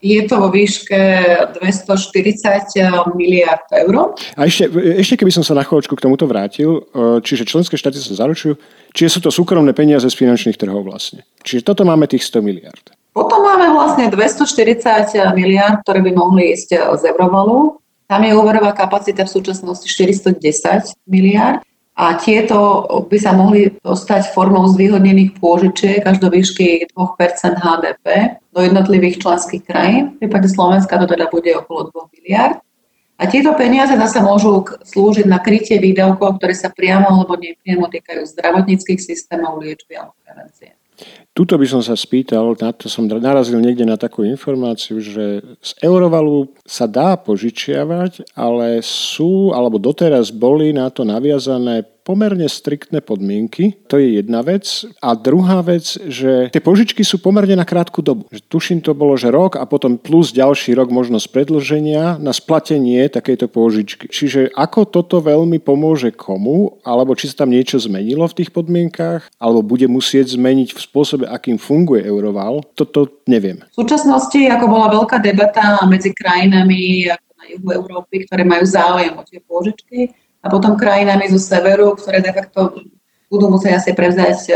je 0.04 0.20
to 0.28 0.36
vo 0.36 0.52
výške 0.52 1.00
240 1.56 3.16
miliard 3.16 3.64
eur. 3.72 4.12
A 4.36 4.44
ešte, 4.44 4.68
ešte 5.00 5.24
keby 5.24 5.32
som 5.32 5.40
sa 5.40 5.56
na 5.56 5.64
chvíľočku 5.64 5.96
k 5.96 6.04
tomuto 6.04 6.28
vrátil, 6.28 6.84
uh, 6.92 7.18
čiže 7.24 7.48
členské 7.48 7.80
štáty 7.80 7.96
sa 7.96 8.12
zaručujú, 8.12 8.60
čiže 8.92 9.08
sú 9.08 9.20
to 9.24 9.32
súkromné 9.32 9.72
peniaze 9.72 10.04
z 10.04 10.12
finančných 10.12 10.60
trhov 10.60 10.84
vlastne. 10.84 11.24
Čiže 11.40 11.64
toto 11.64 11.88
máme 11.88 12.04
tých 12.04 12.28
100 12.28 12.44
miliard. 12.44 12.84
Potom 13.16 13.40
máme 13.40 13.72
vlastne 13.72 14.12
240 14.12 15.16
miliard, 15.32 15.80
ktoré 15.80 16.04
by 16.04 16.12
mohli 16.12 16.52
ísť 16.52 17.00
z 17.00 17.02
Eurovalu. 17.08 17.80
Tam 18.04 18.20
je 18.20 18.36
úverová 18.36 18.76
kapacita 18.76 19.24
v 19.24 19.32
súčasnosti 19.32 19.88
410 19.88 20.92
miliard 21.08 21.64
a 21.96 22.12
tieto 22.20 22.84
by 23.08 23.16
sa 23.16 23.32
mohli 23.32 23.72
dostať 23.80 24.36
formou 24.36 24.68
zvýhodnených 24.68 25.40
pôžičiek 25.40 26.04
až 26.04 26.20
do 26.20 26.28
výšky 26.28 26.92
2% 26.92 27.56
HDP 27.56 28.36
do 28.52 28.60
jednotlivých 28.60 29.24
členských 29.24 29.64
krajín. 29.64 30.12
V 30.20 30.28
prípade 30.28 30.52
Slovenska 30.52 31.00
to 31.00 31.08
teda 31.08 31.32
bude 31.32 31.48
okolo 31.56 31.88
2 31.88 32.14
miliard. 32.20 32.60
A 33.16 33.24
tieto 33.24 33.56
peniaze 33.56 33.96
zase 33.96 34.20
môžu 34.20 34.68
slúžiť 34.84 35.24
na 35.24 35.40
krytie 35.40 35.80
výdavkov, 35.80 36.36
ktoré 36.36 36.52
sa 36.52 36.68
priamo 36.68 37.08
alebo 37.08 37.32
nepriamo 37.40 37.88
týkajú 37.88 38.28
zdravotníckých 38.28 39.00
systémov, 39.00 39.64
liečby 39.64 39.96
alebo 39.96 40.12
prevencie. 40.20 40.75
Tuto 41.36 41.60
by 41.60 41.68
som 41.68 41.84
sa 41.84 41.92
spýtal, 41.92 42.56
na 42.56 42.72
to 42.72 42.88
som 42.88 43.04
narazil 43.04 43.60
niekde 43.60 43.84
na 43.84 44.00
takú 44.00 44.24
informáciu, 44.24 45.04
že 45.04 45.44
z 45.60 45.70
Eurovalu 45.84 46.48
sa 46.64 46.88
dá 46.88 47.12
požičiavať, 47.12 48.32
ale 48.32 48.80
sú, 48.80 49.52
alebo 49.52 49.76
doteraz 49.76 50.32
boli 50.32 50.72
na 50.72 50.88
to 50.88 51.04
naviazané 51.04 51.84
pomerne 52.06 52.46
striktné 52.46 53.02
podmienky. 53.02 53.74
To 53.90 53.98
je 53.98 54.22
jedna 54.22 54.46
vec. 54.46 54.86
A 55.02 55.18
druhá 55.18 55.58
vec, 55.66 55.98
že 56.06 56.54
tie 56.54 56.62
požičky 56.62 57.02
sú 57.02 57.18
pomerne 57.18 57.58
na 57.58 57.66
krátku 57.66 57.98
dobu. 57.98 58.30
Tuším 58.46 58.78
to 58.78 58.94
bolo, 58.94 59.18
že 59.18 59.34
rok 59.34 59.58
a 59.58 59.66
potom 59.66 59.98
plus 59.98 60.30
ďalší 60.30 60.78
rok 60.78 60.94
možnosť 60.94 61.26
predlženia 61.34 62.22
na 62.22 62.30
splatenie 62.30 63.10
takejto 63.10 63.50
požičky. 63.50 64.06
Čiže 64.06 64.54
ako 64.54 64.86
toto 64.86 65.18
veľmi 65.18 65.58
pomôže 65.58 66.14
komu, 66.14 66.78
alebo 66.86 67.18
či 67.18 67.26
sa 67.26 67.42
tam 67.42 67.50
niečo 67.50 67.82
zmenilo 67.82 68.30
v 68.30 68.36
tých 68.38 68.54
podmienkách, 68.54 69.26
alebo 69.42 69.66
bude 69.66 69.90
musieť 69.90 70.38
zmeniť 70.38 70.70
v 70.70 70.78
spôsobe, 70.78 71.26
akým 71.26 71.58
funguje 71.58 72.06
Euroval, 72.06 72.62
toto 72.78 73.24
neviem. 73.26 73.66
V 73.74 73.82
súčasnosti, 73.82 74.38
ako 74.46 74.70
bola 74.70 74.94
veľká 74.94 75.18
debata 75.18 75.82
medzi 75.90 76.14
krajinami 76.14 77.10
na 77.10 77.44
juhu 77.50 77.68
Európy, 77.74 78.28
ktoré 78.30 78.46
majú 78.46 78.62
záujem 78.62 79.12
o 79.16 79.26
tie 79.26 79.42
pôžičky, 79.42 80.14
a 80.46 80.50
potom 80.50 80.78
krajinami 80.78 81.26
zo 81.26 81.42
severu, 81.42 81.98
ktoré 81.98 82.22
de 82.22 82.30
facto 82.30 82.78
budú 83.26 83.50
musieť 83.50 83.82
asi 83.82 83.90
prevzať 83.90 84.38
e, 84.46 84.54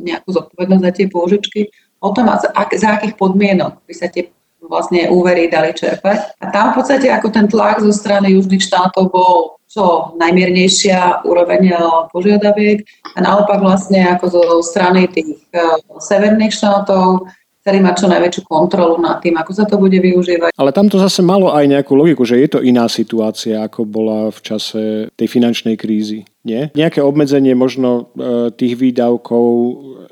nejakú 0.00 0.32
zodpovednosť 0.32 0.84
za 0.88 0.92
tie 0.96 1.06
pôžičky, 1.12 1.60
o 2.00 2.08
tom, 2.16 2.32
za, 2.40 2.48
za 2.56 2.88
akých 2.96 3.20
podmienok 3.20 3.84
by 3.84 3.92
sa 3.92 4.08
tie 4.08 4.32
vlastne 4.64 5.12
úvery 5.12 5.52
dali 5.52 5.76
čerpať. 5.76 6.40
A 6.40 6.48
tam 6.50 6.72
v 6.72 6.80
podstate 6.80 7.12
ako 7.12 7.28
ten 7.28 7.46
tlak 7.46 7.84
zo 7.84 7.92
strany 7.92 8.34
južných 8.34 8.64
štátov 8.64 9.12
bol 9.12 9.60
čo 9.68 10.16
najmiernejšia 10.16 11.28
úroveň 11.28 11.62
e, 11.68 11.76
požiadaviek 12.08 12.80
a 13.12 13.18
naopak 13.20 13.60
vlastne 13.60 14.08
ako 14.16 14.24
zo 14.32 14.42
strany 14.64 15.04
tých 15.12 15.36
e, 15.52 15.84
severných 16.00 16.56
štátov 16.56 17.28
ktorý 17.66 17.82
má 17.82 17.98
čo 17.98 18.06
najväčšiu 18.06 18.46
kontrolu 18.46 18.94
nad 19.02 19.18
tým, 19.18 19.34
ako 19.42 19.50
sa 19.50 19.66
to 19.66 19.74
bude 19.74 19.98
využívať. 19.98 20.54
Ale 20.54 20.70
tam 20.70 20.86
to 20.86 21.02
zase 21.02 21.18
malo 21.18 21.50
aj 21.50 21.66
nejakú 21.66 21.98
logiku, 21.98 22.22
že 22.22 22.38
je 22.38 22.46
to 22.46 22.62
iná 22.62 22.86
situácia, 22.86 23.58
ako 23.66 23.82
bola 23.82 24.30
v 24.30 24.38
čase 24.38 25.10
tej 25.18 25.26
finančnej 25.26 25.74
krízy. 25.74 26.22
Nie? 26.46 26.70
Nejaké 26.78 27.02
obmedzenie 27.02 27.58
možno 27.58 28.14
e, 28.14 28.54
tých 28.54 28.78
výdavkov, 28.78 29.46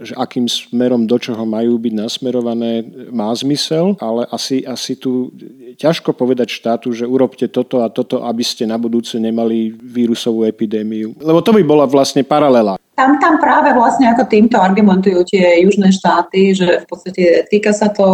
že 0.02 0.18
akým 0.18 0.50
smerom 0.50 1.06
do 1.06 1.14
čoho 1.14 1.46
majú 1.46 1.78
byť 1.78 1.94
nasmerované, 1.94 2.82
má 3.14 3.30
zmysel, 3.38 3.94
ale 4.02 4.26
asi, 4.34 4.66
asi 4.66 4.98
tu 4.98 5.30
ťažko 5.78 6.10
povedať 6.10 6.50
štátu, 6.50 6.90
že 6.90 7.06
urobte 7.06 7.46
toto 7.46 7.86
a 7.86 7.88
toto, 7.88 8.26
aby 8.26 8.42
ste 8.42 8.66
na 8.66 8.74
budúce 8.74 9.14
nemali 9.14 9.70
vírusovú 9.70 10.42
epidémiu. 10.42 11.14
Lebo 11.22 11.38
to 11.38 11.54
by 11.54 11.62
bola 11.62 11.86
vlastne 11.86 12.26
paralela. 12.26 12.74
Tam, 12.94 13.18
tam 13.18 13.42
práve 13.42 13.74
vlastne 13.74 14.06
ako 14.10 14.30
týmto 14.30 14.54
argumentujú 14.58 15.26
tie 15.26 15.62
južné 15.66 15.90
štáty, 15.90 16.54
že 16.54 16.82
v 16.82 16.86
podstate 16.86 17.22
týka 17.50 17.74
sa 17.74 17.90
to 17.90 18.06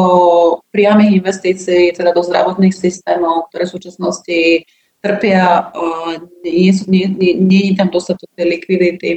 priamých 0.73 1.21
investícií 1.21 1.93
teda 1.93 2.17
do 2.17 2.25
zdravotných 2.25 2.73
systémov, 2.73 3.49
ktoré 3.53 3.69
v 3.69 3.75
súčasnosti 3.77 4.39
trpia, 5.01 5.73
nie, 6.45 6.73
nie, 6.89 7.07
nie, 7.09 7.33
nie 7.37 7.63
je 7.73 7.75
tam 7.77 7.89
dostatok 7.89 8.29
tej 8.37 8.47
likvidity. 8.61 9.11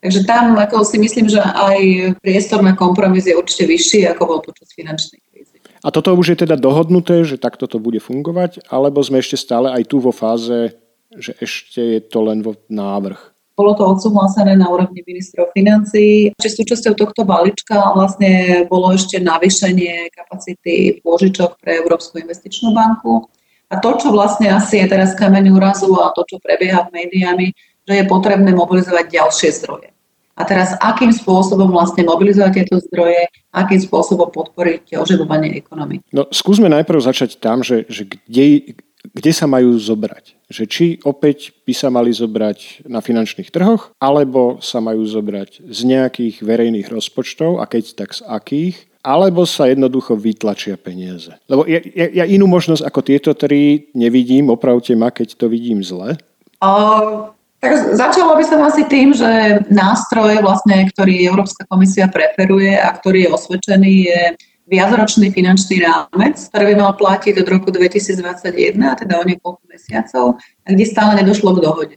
Takže 0.00 0.28
tam 0.28 0.56
ako 0.60 0.84
si 0.84 1.00
myslím, 1.00 1.28
že 1.32 1.40
aj 1.40 1.80
priestor 2.20 2.60
na 2.60 2.76
kompromis 2.76 3.24
je 3.24 3.36
určite 3.36 3.64
vyšší, 3.64 4.00
ako 4.12 4.22
bol 4.28 4.40
počas 4.44 4.68
finančnej 4.76 5.20
krízy. 5.32 5.56
A 5.80 5.88
toto 5.88 6.12
už 6.12 6.36
je 6.36 6.38
teda 6.44 6.56
dohodnuté, 6.60 7.24
že 7.24 7.40
takto 7.40 7.64
to 7.64 7.80
bude 7.80 8.00
fungovať, 8.00 8.68
alebo 8.68 9.00
sme 9.00 9.24
ešte 9.24 9.40
stále 9.40 9.72
aj 9.72 9.82
tu 9.88 10.00
vo 10.00 10.12
fáze, 10.12 10.76
že 11.16 11.32
ešte 11.40 11.80
je 11.80 12.00
to 12.04 12.18
len 12.22 12.44
vo 12.44 12.56
návrh? 12.68 13.36
Bolo 13.56 13.72
to 13.72 13.88
odsúhlasené 13.88 14.52
na 14.52 14.68
úrovni 14.68 15.00
ministrov 15.00 15.48
financí. 15.56 16.28
Čiže 16.36 16.60
súčasťou 16.60 16.92
tohto 16.92 17.24
balíčka 17.24 17.96
vlastne 17.96 18.62
bolo 18.68 18.92
ešte 18.92 19.16
navýšenie 19.16 20.12
kapacity 20.12 21.00
pôžičok 21.00 21.56
pre 21.56 21.80
Európsku 21.80 22.20
investičnú 22.20 22.76
banku. 22.76 23.32
A 23.66 23.82
to, 23.82 23.98
čo 23.98 24.14
vlastne 24.14 24.46
asi 24.52 24.78
je 24.78 24.86
teraz 24.86 25.18
kameň 25.18 25.50
úrazu 25.50 25.90
a 25.98 26.14
to, 26.14 26.22
čo 26.22 26.38
prebieha 26.38 26.86
v 26.86 27.02
médiami, 27.02 27.46
že 27.86 27.94
je 28.02 28.04
potrebné 28.06 28.54
mobilizovať 28.54 29.10
ďalšie 29.10 29.50
zdroje. 29.62 29.90
A 30.36 30.44
teraz 30.44 30.76
akým 30.84 31.10
spôsobom 31.10 31.72
vlastne 31.72 32.04
mobilizovať 32.04 32.52
tieto 32.60 32.76
zdroje, 32.76 33.24
akým 33.56 33.80
spôsobom 33.80 34.28
podporiť 34.28 35.00
oživovanie 35.00 35.56
ekonomiky? 35.56 36.04
No, 36.12 36.28
skúsme 36.28 36.68
najprv 36.68 37.00
začať 37.00 37.40
tam, 37.40 37.64
že, 37.64 37.88
že 37.88 38.04
kde, 38.04 38.76
kde 39.16 39.32
sa 39.32 39.48
majú 39.48 39.72
zobrať. 39.80 40.36
Že 40.52 40.64
či 40.68 40.86
opäť 41.08 41.56
by 41.64 41.72
sa 41.72 41.88
mali 41.88 42.12
zobrať 42.12 42.84
na 42.84 43.00
finančných 43.00 43.48
trhoch, 43.48 43.96
alebo 43.96 44.60
sa 44.60 44.84
majú 44.84 45.08
zobrať 45.08 45.64
z 45.64 45.80
nejakých 45.88 46.44
verejných 46.44 46.92
rozpočtov, 46.92 47.58
a 47.58 47.64
keď 47.64 47.96
tak 47.96 48.12
z 48.12 48.20
akých, 48.28 48.85
alebo 49.06 49.46
sa 49.46 49.70
jednoducho 49.70 50.18
vytlačia 50.18 50.74
peniaze. 50.74 51.30
Lebo 51.46 51.62
ja, 51.62 51.78
ja, 51.94 52.06
ja 52.10 52.24
inú 52.26 52.50
možnosť 52.50 52.82
ako 52.82 53.00
tieto 53.06 53.30
tri 53.38 53.86
nevidím, 53.94 54.50
opravte 54.50 54.98
ma, 54.98 55.14
keď 55.14 55.38
to 55.38 55.46
vidím 55.46 55.86
zle. 55.86 56.18
Uh, 56.58 57.30
tak 57.62 57.94
začalo 57.94 58.34
by 58.34 58.42
som 58.42 58.66
asi 58.66 58.82
tým, 58.90 59.14
že 59.14 59.62
nástroj, 59.70 60.42
vlastne, 60.42 60.90
ktorý 60.90 61.22
Európska 61.30 61.62
komisia 61.70 62.10
preferuje 62.10 62.74
a 62.74 62.90
ktorý 62.90 63.30
je 63.30 63.32
osvedčený, 63.32 63.92
je 64.10 64.20
viacročný 64.66 65.30
finančný 65.30 65.86
rámec, 65.86 66.42
ktorý 66.50 66.74
by 66.74 66.76
mal 66.82 66.92
platiť 66.98 67.38
od 67.38 67.46
roku 67.46 67.70
2021, 67.70 68.74
teda 68.74 69.14
o 69.22 69.24
niekoľko 69.24 69.62
mesiacov, 69.70 70.42
a 70.42 70.68
kde 70.74 70.84
stále 70.84 71.14
nedošlo 71.22 71.54
k 71.54 71.62
dohode. 71.62 71.96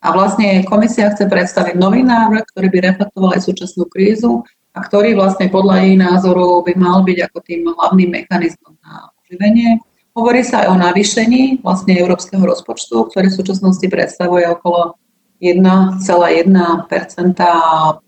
A 0.00 0.12
vlastne 0.12 0.64
komisia 0.68 1.12
chce 1.12 1.28
predstaviť 1.28 1.80
nový 1.80 2.04
návrh, 2.04 2.44
ktorý 2.52 2.68
by 2.68 2.78
reflektoval 2.92 3.36
aj 3.36 3.48
súčasnú 3.48 3.88
krízu 3.88 4.44
a 4.70 4.78
ktorý 4.80 5.18
vlastne 5.18 5.50
podľa 5.50 5.76
jej 5.82 5.94
názoru 5.98 6.62
by 6.62 6.72
mal 6.78 7.02
byť 7.02 7.18
ako 7.26 7.38
tým 7.42 7.60
hlavným 7.66 8.10
mechanizmom 8.10 8.74
na 8.82 9.10
oživenie. 9.24 9.82
Hovorí 10.14 10.42
sa 10.42 10.66
aj 10.66 10.66
o 10.70 10.76
navýšení 10.78 11.62
vlastne 11.62 11.94
európskeho 11.98 12.42
rozpočtu, 12.42 13.10
ktorý 13.10 13.30
v 13.30 13.38
súčasnosti 13.38 13.86
predstavuje 13.86 14.46
okolo 14.46 14.98
1,1% 15.40 16.04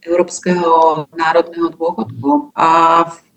európskeho 0.04 1.06
národného 1.16 1.68
dôchodku 1.72 2.52
a 2.52 2.70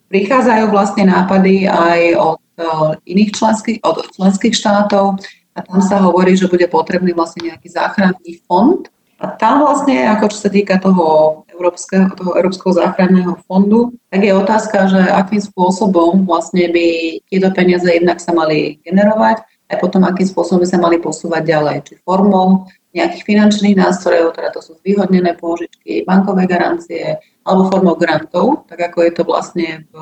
Prichádzajú 0.05 0.69
vlastne 0.69 1.09
nápady 1.09 1.65
aj 1.65 1.99
od 2.15 2.37
e, 2.37 2.63
iných 3.09 3.31
členských, 3.33 3.77
od 3.81 4.05
členských 4.13 4.53
štátov 4.53 5.17
a 5.57 5.59
tam 5.65 5.81
sa 5.81 5.97
hovorí, 6.05 6.37
že 6.37 6.45
bude 6.45 6.69
potrebný 6.69 7.11
vlastne 7.17 7.49
nejaký 7.49 7.67
záchranný 7.73 8.39
fond. 8.45 8.85
A 9.17 9.33
tam 9.33 9.65
vlastne, 9.65 10.05
ako 10.05 10.29
čo 10.29 10.37
sa 10.45 10.49
týka 10.53 10.77
toho 10.77 11.41
Európskeho, 11.55 12.11
toho 12.13 12.35
Európskeho 12.35 12.75
záchranného 12.75 13.39
fondu, 13.47 13.95
tak 14.11 14.27
je 14.27 14.35
otázka, 14.35 14.91
že 14.91 15.01
akým 15.01 15.39
spôsobom 15.39 16.27
vlastne 16.27 16.67
by 16.69 17.17
tieto 17.31 17.49
peniaze 17.55 17.87
jednak 17.87 18.19
sa 18.19 18.35
mali 18.35 18.83
generovať 18.83 19.47
a 19.71 19.79
potom 19.79 20.03
akým 20.03 20.27
spôsobom 20.27 20.61
by 20.61 20.69
sa 20.69 20.77
mali 20.77 20.99
posúvať 20.99 21.41
ďalej, 21.47 21.77
či 21.87 21.93
formou 22.03 22.67
nejakých 22.95 23.23
finančných 23.27 23.75
nástrojov, 23.75 24.35
teda 24.35 24.55
to 24.55 24.63
sú 24.63 24.79
zvýhodnené 24.79 25.35
pôžičky, 25.35 26.07
bankové 26.07 26.47
garancie, 26.47 27.19
alebo 27.43 27.67
formou 27.67 27.95
grantov, 27.99 28.63
tak 28.71 28.91
ako 28.91 28.97
je 29.03 29.11
to 29.11 29.23
vlastne 29.27 29.69
v 29.91 29.97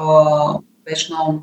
bežnom 0.86 1.42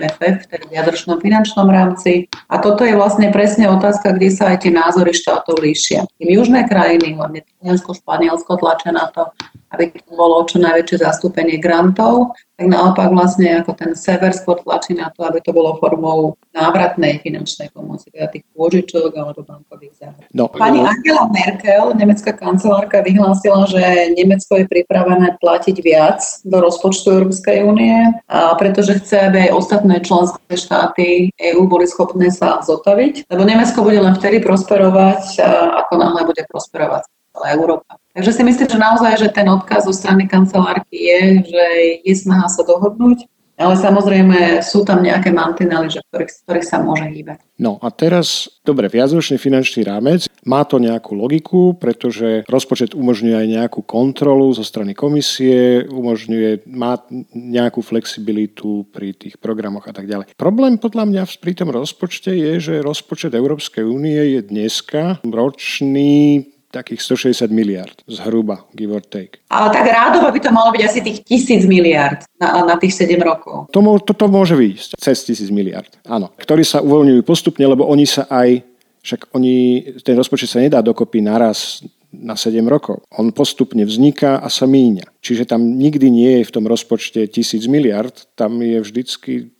MFF, 0.00 0.50
teda 0.50 0.64
v 0.66 0.72
jadročnom 0.74 1.18
finančnom 1.22 1.68
rámci. 1.70 2.26
A 2.50 2.58
toto 2.58 2.82
je 2.82 2.94
vlastne 2.98 3.30
presne 3.30 3.70
otázka, 3.70 4.14
kde 4.14 4.28
sa 4.34 4.54
aj 4.54 4.66
tie 4.66 4.72
názory 4.74 5.14
štátov 5.14 5.62
líšia. 5.62 6.06
Tým 6.18 6.30
južné 6.34 6.66
krajiny, 6.66 7.14
hlavne 7.14 7.46
Taliansko, 7.46 7.94
Španielsko 7.94 8.58
tlačia 8.58 8.90
na 8.90 9.06
to, 9.10 9.30
aby 9.74 9.90
bolo 10.06 10.46
čo 10.46 10.62
najväčšie 10.62 11.02
zastúpenie 11.02 11.58
grantov, 11.58 12.38
tak 12.54 12.70
naopak 12.70 13.10
vlastne 13.10 13.58
ako 13.58 13.74
ten 13.74 13.98
sever 13.98 14.30
skôr 14.30 14.62
tlačí 14.62 14.94
na 14.94 15.10
to, 15.10 15.26
aby 15.26 15.42
to 15.42 15.50
bolo 15.50 15.74
formou 15.82 16.38
návratnej 16.54 17.18
finančnej 17.18 17.74
pomoci, 17.74 18.14
teda 18.14 18.30
tých 18.30 18.46
pôžičok 18.54 19.10
alebo 19.10 19.42
bankových 19.42 19.98
záhrad. 19.98 20.30
No. 20.30 20.46
Pani 20.46 20.78
Angela 20.78 21.26
Merkel, 21.34 21.98
nemecká 21.98 22.30
kancelárka, 22.30 23.02
vyhlásila, 23.02 23.66
že 23.66 23.82
Nemecko 24.14 24.62
je 24.62 24.70
pripravené 24.70 25.34
platiť 25.42 25.76
viac 25.82 26.22
do 26.46 26.62
rozpočtu 26.62 27.10
Európskej 27.10 27.66
únie, 27.66 28.22
pretože 28.62 29.02
chce, 29.02 29.34
aby 29.34 29.50
aj 29.50 29.56
ostatné 29.58 29.98
členské 30.06 30.54
štáty 30.54 31.34
EÚ 31.34 31.66
boli 31.66 31.90
schopné 31.90 32.30
sa 32.30 32.62
zotaviť, 32.62 33.26
lebo 33.34 33.42
Nemecko 33.42 33.82
bude 33.82 33.98
len 33.98 34.14
vtedy 34.14 34.38
prosperovať, 34.38 35.42
ako 35.82 35.92
náhle 35.98 36.22
bude 36.22 36.46
prosperovať 36.46 37.02
celá 37.34 37.46
Európa. 37.50 37.98
Takže 38.14 38.30
si 38.30 38.42
myslím, 38.46 38.68
že 38.70 38.78
naozaj, 38.78 39.12
že 39.18 39.28
ten 39.34 39.50
odkaz 39.50 39.90
zo 39.90 39.94
strany 39.94 40.30
kancelárky 40.30 40.94
je, 40.94 41.20
že 41.50 41.64
je 42.06 42.14
snaha 42.14 42.46
sa 42.46 42.62
dohodnúť 42.62 43.26
Ale 43.54 43.78
samozrejme 43.78 44.66
sú 44.66 44.82
tam 44.82 44.98
nejaké 44.98 45.30
mantinely, 45.30 45.86
že 45.86 46.02
ktorých, 46.10 46.30
ktorých 46.42 46.66
sa 46.66 46.82
môže 46.82 47.06
hýbať. 47.06 47.38
No 47.54 47.78
a 47.78 47.86
teraz, 47.94 48.50
dobre, 48.66 48.90
viacročný 48.90 49.38
finančný 49.38 49.86
rámec, 49.86 50.26
má 50.42 50.66
to 50.66 50.82
nejakú 50.82 51.14
logiku, 51.14 51.70
pretože 51.78 52.42
rozpočet 52.50 52.98
umožňuje 52.98 53.36
aj 53.38 53.46
nejakú 53.46 53.80
kontrolu 53.86 54.50
zo 54.50 54.66
strany 54.66 54.90
komisie, 54.98 55.86
umožňuje, 55.86 56.66
má 56.66 56.98
nejakú 57.30 57.78
flexibilitu 57.78 58.90
pri 58.90 59.14
tých 59.14 59.38
programoch 59.38 59.86
a 59.86 59.94
tak 59.94 60.10
ďalej. 60.10 60.34
Problém 60.34 60.74
podľa 60.74 61.06
mňa 61.06 61.22
pri 61.38 61.54
tom 61.54 61.70
rozpočte 61.70 62.34
je, 62.34 62.58
že 62.58 62.82
rozpočet 62.82 63.38
Európskej 63.38 63.86
únie 63.86 64.18
je 64.34 64.40
dneska 64.42 65.22
ročný 65.22 66.50
takých 66.74 67.00
160 67.06 67.54
miliard, 67.54 67.94
zhruba, 68.10 68.66
give 68.74 68.90
or 68.90 68.98
take. 68.98 69.38
Ale 69.46 69.70
tak 69.70 69.86
rádovo 69.86 70.26
by 70.34 70.40
to 70.42 70.50
malo 70.50 70.74
byť 70.74 70.82
asi 70.82 70.98
tých 70.98 71.18
tisíc 71.22 71.62
miliard 71.62 72.26
na, 72.42 72.66
na 72.66 72.74
tých 72.74 72.98
7 72.98 73.14
rokov. 73.22 73.70
To, 73.70 73.78
to, 74.02 74.12
to 74.18 74.26
môže 74.26 74.58
výjsť 74.58 74.98
cez 74.98 75.22
tisíc 75.22 75.54
miliard, 75.54 75.94
áno. 76.02 76.34
Ktorí 76.34 76.66
sa 76.66 76.82
uvoľňujú 76.82 77.22
postupne, 77.22 77.62
lebo 77.62 77.86
oni 77.86 78.02
sa 78.02 78.26
aj, 78.26 78.66
však 79.06 79.30
oni, 79.30 79.56
ten 80.02 80.18
rozpočet 80.18 80.50
sa 80.50 80.58
nedá 80.58 80.82
dokopy 80.82 81.22
naraz 81.22 81.86
na 82.10 82.34
7 82.34 82.58
rokov. 82.66 83.02
On 83.14 83.30
postupne 83.30 83.82
vzniká 83.86 84.38
a 84.38 84.46
sa 84.50 84.66
míňa. 84.66 85.10
Čiže 85.18 85.50
tam 85.50 85.78
nikdy 85.78 86.10
nie 86.10 86.32
je 86.42 86.48
v 86.50 86.54
tom 86.54 86.64
rozpočte 86.66 87.26
tisíc 87.30 87.66
miliard, 87.66 88.14
tam 88.38 88.62
je 88.62 88.78
vždycky 88.82 89.54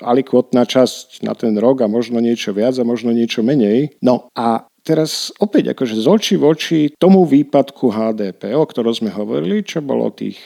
alikvotná 0.00 0.64
časť 0.64 1.20
na 1.26 1.36
ten 1.36 1.52
rok 1.60 1.84
a 1.84 1.90
možno 1.90 2.18
niečo 2.18 2.56
viac 2.56 2.78
a 2.80 2.88
možno 2.88 3.12
niečo 3.12 3.44
menej. 3.44 3.94
No 4.00 4.32
a 4.32 4.69
teraz 4.82 5.30
opäť 5.38 5.76
akože 5.76 5.94
z 5.98 6.06
očí 6.06 6.34
v 6.36 6.44
oči 6.50 6.80
tomu 6.96 7.24
výpadku 7.24 7.90
HDP, 7.92 8.56
o 8.56 8.64
ktorom 8.64 8.92
sme 8.94 9.10
hovorili, 9.12 9.64
čo 9.64 9.84
bolo 9.84 10.08
tých 10.12 10.40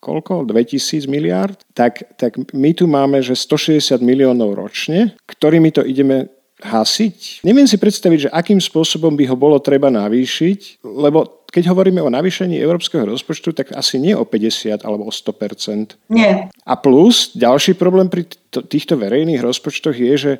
koľko? 0.00 0.46
2000 0.46 1.10
miliard, 1.10 1.58
tak, 1.74 2.04
tak 2.14 2.38
my 2.54 2.70
tu 2.76 2.86
máme, 2.86 3.18
že 3.24 3.34
160 3.34 3.98
miliónov 4.04 4.54
ročne, 4.54 5.18
ktorými 5.26 5.74
to 5.74 5.82
ideme 5.82 6.30
hasiť. 6.62 7.44
Neviem 7.44 7.68
si 7.68 7.76
predstaviť, 7.76 8.28
že 8.28 8.32
akým 8.32 8.56
spôsobom 8.56 9.12
by 9.12 9.24
ho 9.28 9.36
bolo 9.36 9.60
treba 9.60 9.92
navýšiť, 9.92 10.80
lebo 10.84 11.44
keď 11.52 11.72
hovoríme 11.72 12.00
o 12.00 12.12
navýšení 12.12 12.56
európskeho 12.60 13.04
rozpočtu, 13.04 13.52
tak 13.52 13.72
asi 13.76 14.00
nie 14.00 14.16
o 14.16 14.24
50 14.24 14.84
alebo 14.84 15.08
o 15.08 15.12
100%. 15.12 15.96
Nie. 16.12 16.48
A 16.64 16.74
plus, 16.76 17.32
ďalší 17.36 17.76
problém 17.76 18.08
pri 18.08 18.28
týchto 18.48 18.96
verejných 18.96 19.40
rozpočtoch 19.44 19.96
je, 19.96 20.14
že 20.16 20.32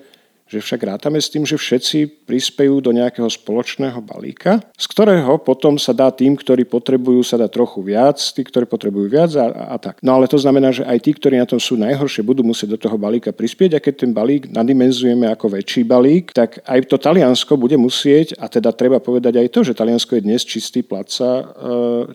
že 0.47 0.63
však 0.63 0.81
rátame 0.87 1.19
s 1.19 1.27
tým, 1.27 1.43
že 1.43 1.59
všetci 1.59 2.27
prispejú 2.27 2.79
do 2.79 2.95
nejakého 2.95 3.27
spoločného 3.27 3.99
balíka, 3.99 4.63
z 4.79 4.87
ktorého 4.87 5.43
potom 5.43 5.75
sa 5.75 5.91
dá 5.91 6.09
tým, 6.15 6.39
ktorí 6.39 6.63
potrebujú, 6.63 7.27
sa 7.27 7.35
dá 7.35 7.51
trochu 7.51 7.83
viac, 7.83 8.19
tí, 8.19 8.47
ktorí 8.47 8.71
potrebujú 8.71 9.11
viac 9.11 9.35
a, 9.35 9.75
a, 9.75 9.77
tak. 9.77 9.99
No 10.07 10.15
ale 10.15 10.31
to 10.31 10.39
znamená, 10.39 10.71
že 10.71 10.87
aj 10.87 10.99
tí, 11.03 11.11
ktorí 11.19 11.43
na 11.43 11.51
tom 11.51 11.59
sú 11.59 11.75
najhoršie, 11.75 12.23
budú 12.23 12.47
musieť 12.47 12.79
do 12.79 12.79
toho 12.79 12.95
balíka 12.95 13.35
prispieť 13.35 13.79
a 13.79 13.83
keď 13.83 13.95
ten 14.07 14.13
balík 14.15 14.47
nadimenzujeme 14.47 15.27
ako 15.35 15.59
väčší 15.59 15.83
balík, 15.83 16.31
tak 16.31 16.63
aj 16.63 16.87
to 16.87 16.97
Taliansko 16.97 17.59
bude 17.59 17.75
musieť, 17.75 18.39
a 18.39 18.47
teda 18.47 18.71
treba 18.71 19.03
povedať 19.03 19.43
aj 19.43 19.49
to, 19.51 19.61
že 19.67 19.75
Taliansko 19.75 20.15
je 20.19 20.23
dnes 20.23 20.43
čistý 20.47 20.87
placa, 20.87 21.27
e, 21.27 21.45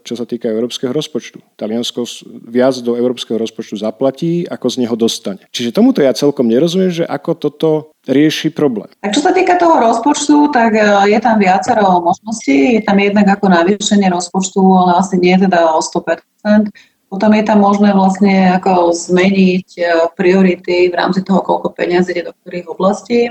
čo 0.08 0.16
sa 0.16 0.24
týka 0.24 0.48
európskeho 0.48 0.96
rozpočtu. 0.96 1.44
Taliansko 1.60 2.08
viac 2.48 2.80
do 2.80 2.96
európskeho 2.96 3.36
rozpočtu 3.36 3.76
zaplatí, 3.76 4.48
ako 4.48 4.68
z 4.72 4.76
neho 4.88 4.96
dostane. 4.96 5.44
Čiže 5.52 5.76
tomuto 5.76 6.00
ja 6.00 6.16
celkom 6.16 6.48
nerozumiem, 6.48 6.92
že 6.92 7.04
ako 7.04 7.32
toto 7.36 7.70
rieši 8.08 8.50
problém. 8.50 8.90
A 9.06 9.14
čo 9.14 9.22
sa 9.22 9.30
týka 9.30 9.58
toho 9.62 9.78
rozpočtu, 9.78 10.50
tak 10.50 10.74
e, 10.74 10.82
je 11.14 11.20
tam 11.22 11.38
viacero 11.38 12.02
možností. 12.02 12.78
Je 12.78 12.82
tam 12.82 12.98
jednak 12.98 13.28
ako 13.38 13.46
navýšenie 13.50 14.10
rozpočtu, 14.10 14.62
ale 14.62 14.92
asi 14.98 15.22
nie 15.22 15.38
teda 15.38 15.78
o 15.78 15.80
100%. 15.82 16.74
Potom 17.12 17.32
je 17.36 17.44
tam 17.44 17.60
možné 17.60 17.92
vlastne 17.92 18.56
ako 18.58 18.96
zmeniť 18.96 19.68
e, 19.78 19.84
priority 20.18 20.90
v 20.90 20.96
rámci 20.96 21.22
toho, 21.22 21.46
koľko 21.46 21.78
peniazí 21.78 22.18
ide 22.18 22.32
do 22.32 22.34
ktorých 22.42 22.72
oblastí. 22.72 23.30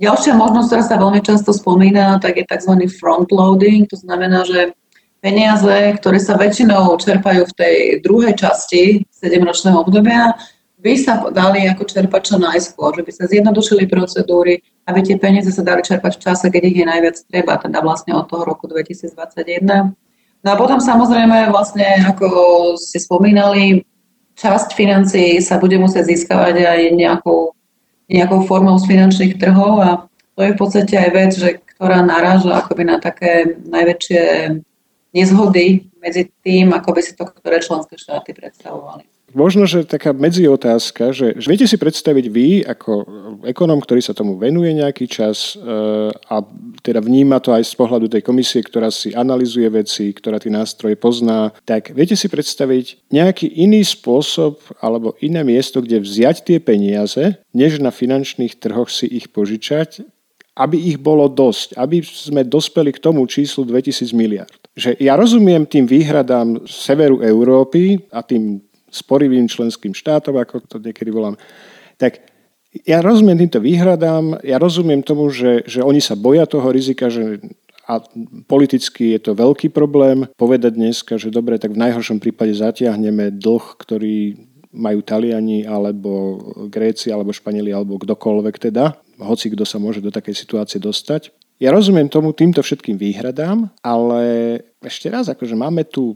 Ďalšia 0.00 0.32
možnosť, 0.32 0.66
ktorá 0.72 0.82
sa 0.82 0.96
veľmi 0.96 1.20
často 1.20 1.52
spomína, 1.52 2.18
tak 2.24 2.40
je 2.40 2.48
tzv. 2.48 2.88
frontloading. 2.96 3.84
To 3.92 4.00
znamená, 4.00 4.48
že 4.48 4.72
peniaze, 5.20 6.00
ktoré 6.00 6.16
sa 6.16 6.40
väčšinou 6.40 6.96
čerpajú 6.96 7.44
v 7.44 7.56
tej 7.56 7.76
druhej 8.00 8.32
časti 8.32 9.04
7-ročného 9.12 9.84
obdobia, 9.84 10.32
by 10.80 10.92
sa 10.96 11.20
dali 11.28 11.68
ako 11.68 11.84
čerpať 11.84 12.22
čo 12.32 12.36
najskôr, 12.40 12.96
že 12.96 13.04
by 13.04 13.12
sa 13.12 13.24
zjednodušili 13.28 13.84
procedúry, 13.84 14.64
aby 14.88 15.00
tie 15.04 15.16
peniaze 15.20 15.52
sa 15.52 15.60
dali 15.60 15.84
čerpať 15.84 16.16
v 16.16 16.22
čase, 16.24 16.46
keď 16.48 16.62
ich 16.64 16.76
je 16.80 16.86
najviac 16.88 17.16
treba, 17.28 17.60
teda 17.60 17.84
vlastne 17.84 18.16
od 18.16 18.24
toho 18.26 18.48
roku 18.48 18.64
2021. 18.64 19.92
No 20.40 20.48
a 20.48 20.56
potom 20.56 20.80
samozrejme 20.80 21.52
vlastne, 21.52 21.84
ako 22.08 22.26
ste 22.80 22.96
spomínali, 22.96 23.84
časť 24.40 24.72
financií 24.72 25.36
sa 25.44 25.60
bude 25.60 25.76
musieť 25.76 26.16
získavať 26.16 26.64
aj 26.64 26.80
nejakou, 26.96 27.52
nejakou 28.08 28.48
formou 28.48 28.80
z 28.80 28.88
finančných 28.88 29.36
trhov 29.36 29.84
a 29.84 29.90
to 30.32 30.40
je 30.48 30.56
v 30.56 30.58
podstate 30.58 30.94
aj 30.96 31.10
vec, 31.12 31.30
že, 31.36 31.50
ktorá 31.76 32.00
naráža 32.00 32.56
akoby 32.56 32.88
na 32.88 32.96
také 32.96 33.60
najväčšie 33.68 34.22
nezhody 35.12 35.92
medzi 36.00 36.32
tým, 36.40 36.72
ako 36.72 36.96
by 36.96 37.00
si 37.04 37.12
to 37.12 37.28
ktoré 37.28 37.60
členské 37.60 38.00
štáty 38.00 38.32
predstavovali. 38.32 39.04
Možno, 39.30 39.62
že 39.62 39.86
taká 39.86 40.10
medziotázka, 40.10 41.14
že, 41.14 41.38
že 41.38 41.46
viete 41.46 41.66
si 41.70 41.78
predstaviť 41.78 42.26
vy 42.26 42.48
ako 42.66 42.92
ekonom, 43.46 43.78
ktorý 43.78 44.02
sa 44.02 44.10
tomu 44.10 44.34
venuje 44.34 44.74
nejaký 44.74 45.06
čas 45.06 45.54
e, 45.54 45.62
a 46.10 46.36
teda 46.82 46.98
vníma 46.98 47.38
to 47.38 47.54
aj 47.54 47.62
z 47.62 47.74
pohľadu 47.78 48.10
tej 48.10 48.26
komisie, 48.26 48.58
ktorá 48.58 48.90
si 48.90 49.14
analizuje 49.14 49.70
veci, 49.70 50.10
ktorá 50.10 50.42
tie 50.42 50.50
nástroje 50.50 50.98
pozná, 50.98 51.54
tak 51.62 51.94
viete 51.94 52.18
si 52.18 52.26
predstaviť 52.26 53.10
nejaký 53.14 53.46
iný 53.54 53.86
spôsob 53.86 54.58
alebo 54.82 55.14
iné 55.22 55.46
miesto, 55.46 55.78
kde 55.78 56.02
vziať 56.02 56.42
tie 56.42 56.58
peniaze, 56.58 57.38
než 57.54 57.78
na 57.78 57.94
finančných 57.94 58.58
trhoch 58.58 58.90
si 58.90 59.06
ich 59.06 59.30
požičať, 59.30 60.02
aby 60.58 60.76
ich 60.76 60.98
bolo 60.98 61.30
dosť, 61.30 61.78
aby 61.78 62.02
sme 62.02 62.42
dospeli 62.42 62.92
k 62.92 63.02
tomu 63.02 63.24
číslu 63.30 63.62
2000 63.64 64.10
miliard. 64.12 64.60
Že 64.74 64.98
ja 65.00 65.14
rozumiem 65.14 65.64
tým 65.64 65.86
výhradám 65.86 66.66
severu 66.66 67.22
Európy 67.22 68.02
a 68.10 68.20
tým 68.20 68.60
sporivým 68.90 69.46
členským 69.46 69.94
štátom, 69.94 70.36
ako 70.36 70.66
to 70.66 70.76
niekedy 70.82 71.14
volám, 71.14 71.38
tak 71.96 72.26
ja 72.86 73.02
rozumiem 73.02 73.38
týmto 73.38 73.58
výhradám, 73.58 74.38
ja 74.46 74.58
rozumiem 74.58 75.02
tomu, 75.02 75.30
že, 75.34 75.66
že 75.66 75.82
oni 75.82 75.98
sa 75.98 76.14
boja 76.14 76.46
toho 76.46 76.70
rizika, 76.70 77.10
že 77.10 77.42
a 77.90 77.98
politicky 78.46 79.18
je 79.18 79.20
to 79.26 79.32
veľký 79.34 79.74
problém 79.74 80.30
povedať 80.38 80.78
dneska, 80.78 81.18
že 81.18 81.34
dobre, 81.34 81.58
tak 81.58 81.74
v 81.74 81.82
najhoršom 81.82 82.22
prípade 82.22 82.54
zatiahneme 82.54 83.34
dlh, 83.34 83.64
ktorý 83.82 84.38
majú 84.70 85.02
Taliani, 85.02 85.66
alebo 85.66 86.38
Gréci, 86.70 87.10
alebo 87.10 87.34
Španieli, 87.34 87.74
alebo 87.74 87.98
kdokoľvek 87.98 88.70
teda, 88.70 88.94
hoci 89.18 89.50
kto 89.50 89.66
sa 89.66 89.82
môže 89.82 89.98
do 89.98 90.14
takej 90.14 90.38
situácie 90.38 90.78
dostať. 90.78 91.34
Ja 91.58 91.74
rozumiem 91.74 92.06
tomu 92.06 92.30
týmto 92.30 92.62
všetkým 92.62 92.94
výhradám, 92.94 93.68
ale 93.82 94.22
ešte 94.80 95.10
raz, 95.10 95.26
akože 95.26 95.58
máme 95.58 95.82
tu 95.84 96.14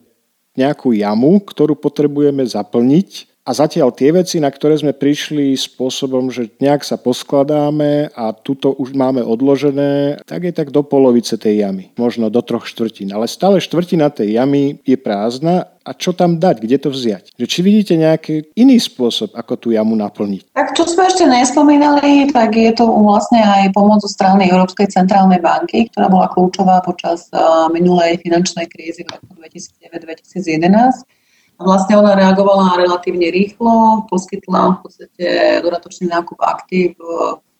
nejakú 0.54 0.94
jamu, 0.94 1.42
ktorú 1.42 1.74
potrebujeme 1.74 2.46
zaplniť 2.46 3.33
a 3.44 3.50
zatiaľ 3.52 3.92
tie 3.92 4.08
veci, 4.08 4.40
na 4.40 4.48
ktoré 4.48 4.72
sme 4.80 4.96
prišli 4.96 5.52
spôsobom, 5.52 6.32
že 6.32 6.48
nejak 6.64 6.80
sa 6.80 6.96
poskladáme 6.96 8.08
a 8.16 8.32
tuto 8.32 8.72
už 8.72 8.96
máme 8.96 9.20
odložené, 9.20 10.24
tak 10.24 10.48
je 10.48 10.52
tak 10.56 10.72
do 10.72 10.80
polovice 10.80 11.36
tej 11.36 11.60
jamy, 11.60 11.92
možno 12.00 12.32
do 12.32 12.40
troch 12.40 12.64
štvrtín. 12.64 13.12
Ale 13.12 13.28
stále 13.28 13.60
štvrtina 13.60 14.08
tej 14.08 14.40
jamy 14.40 14.80
je 14.88 14.96
prázdna 14.96 15.68
a 15.84 15.92
čo 15.92 16.16
tam 16.16 16.40
dať, 16.40 16.64
kde 16.64 16.76
to 16.80 16.88
vziať. 16.88 17.36
Že 17.36 17.44
či 17.44 17.60
vidíte 17.60 17.94
nejaký 18.00 18.56
iný 18.56 18.80
spôsob, 18.80 19.36
ako 19.36 19.60
tú 19.60 19.68
jamu 19.76 19.92
naplniť? 19.92 20.56
Tak 20.56 20.72
čo 20.72 20.88
sme 20.88 21.04
ešte 21.04 21.28
nespomínali, 21.28 22.32
tak 22.32 22.56
je 22.56 22.72
to 22.72 22.88
vlastne 22.88 23.44
aj 23.44 23.76
pomoc 23.76 24.00
zo 24.00 24.08
strany 24.08 24.48
Európskej 24.48 24.88
centrálnej 24.88 25.44
banky, 25.44 25.92
ktorá 25.92 26.08
bola 26.08 26.32
kľúčová 26.32 26.80
počas 26.80 27.28
minulej 27.76 28.24
finančnej 28.24 28.64
krízy 28.72 29.04
v 29.04 29.20
roku 29.20 29.36
2009-2011 29.36 31.04
a 31.04 31.23
vlastne 31.58 31.94
ona 31.98 32.18
reagovala 32.18 32.78
relatívne 32.80 33.30
rýchlo, 33.30 34.06
poskytla 34.10 34.76
v 34.76 34.78
podstate 34.82 35.26
dodatočný 35.62 36.10
nákup 36.10 36.38
aktív 36.42 36.98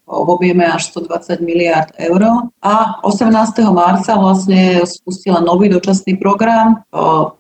v 0.05 0.29
objeme 0.29 0.69
až 0.69 0.93
120 0.93 1.41
miliard 1.41 1.89
eur. 1.97 2.53
A 2.61 3.01
18. 3.01 3.33
marca 3.73 4.13
vlastne 4.21 4.85
spustila 4.85 5.41
nový 5.41 5.73
dočasný 5.73 6.21
program, 6.21 6.85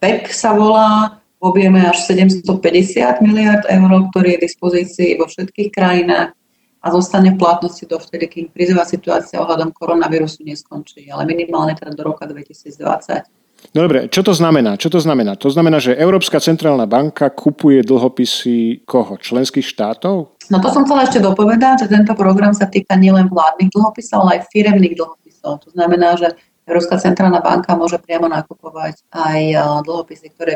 PEP 0.01 0.33
sa 0.33 0.57
volá, 0.57 1.21
v 1.45 1.53
objeme 1.53 1.85
až 1.85 2.09
750 2.09 3.21
miliard 3.21 3.69
eur, 3.69 3.91
ktorý 4.09 4.33
je 4.33 4.39
v 4.41 4.45
dispozícii 4.49 5.11
vo 5.21 5.29
všetkých 5.29 5.69
krajinách 5.77 6.33
a 6.81 6.87
zostane 6.89 7.37
v 7.37 7.41
platnosti 7.41 7.85
dovtedy, 7.85 8.25
kým 8.29 8.47
krizová 8.49 8.89
situácia 8.89 9.41
ohľadom 9.45 9.73
koronavírusu 9.77 10.41
neskončí, 10.41 11.13
ale 11.13 11.29
minimálne 11.29 11.77
teda 11.77 11.93
do 11.93 12.13
roka 12.13 12.25
2020. 12.25 13.44
No 13.75 13.83
dobre, 13.83 14.07
čo 14.07 14.23
to 14.23 14.31
znamená? 14.31 14.79
Čo 14.79 14.87
to 14.87 15.03
znamená? 15.03 15.35
To 15.35 15.51
znamená, 15.51 15.83
že 15.83 15.99
Európska 15.99 16.39
centrálna 16.39 16.87
banka 16.87 17.27
kupuje 17.27 17.83
dlhopisy 17.83 18.87
koho? 18.87 19.19
Členských 19.19 19.67
štátov? 19.67 20.39
No 20.47 20.59
to 20.63 20.71
som 20.71 20.87
chcela 20.87 21.03
ešte 21.03 21.19
dopovedať, 21.19 21.83
že 21.83 21.91
tento 21.91 22.15
program 22.15 22.55
sa 22.55 22.71
týka 22.71 22.95
nielen 22.95 23.27
vládnych 23.27 23.75
dlhopisov, 23.75 24.31
ale 24.31 24.39
aj 24.39 24.55
firemných 24.55 24.95
dlhopisov. 24.95 25.67
To 25.67 25.69
znamená, 25.75 26.15
že 26.15 26.39
Európska 26.71 27.03
centrálna 27.03 27.43
banka 27.43 27.75
môže 27.75 27.99
priamo 27.99 28.31
nakupovať 28.31 29.03
aj 29.11 29.41
dlhopisy, 29.83 30.31
ktoré 30.39 30.55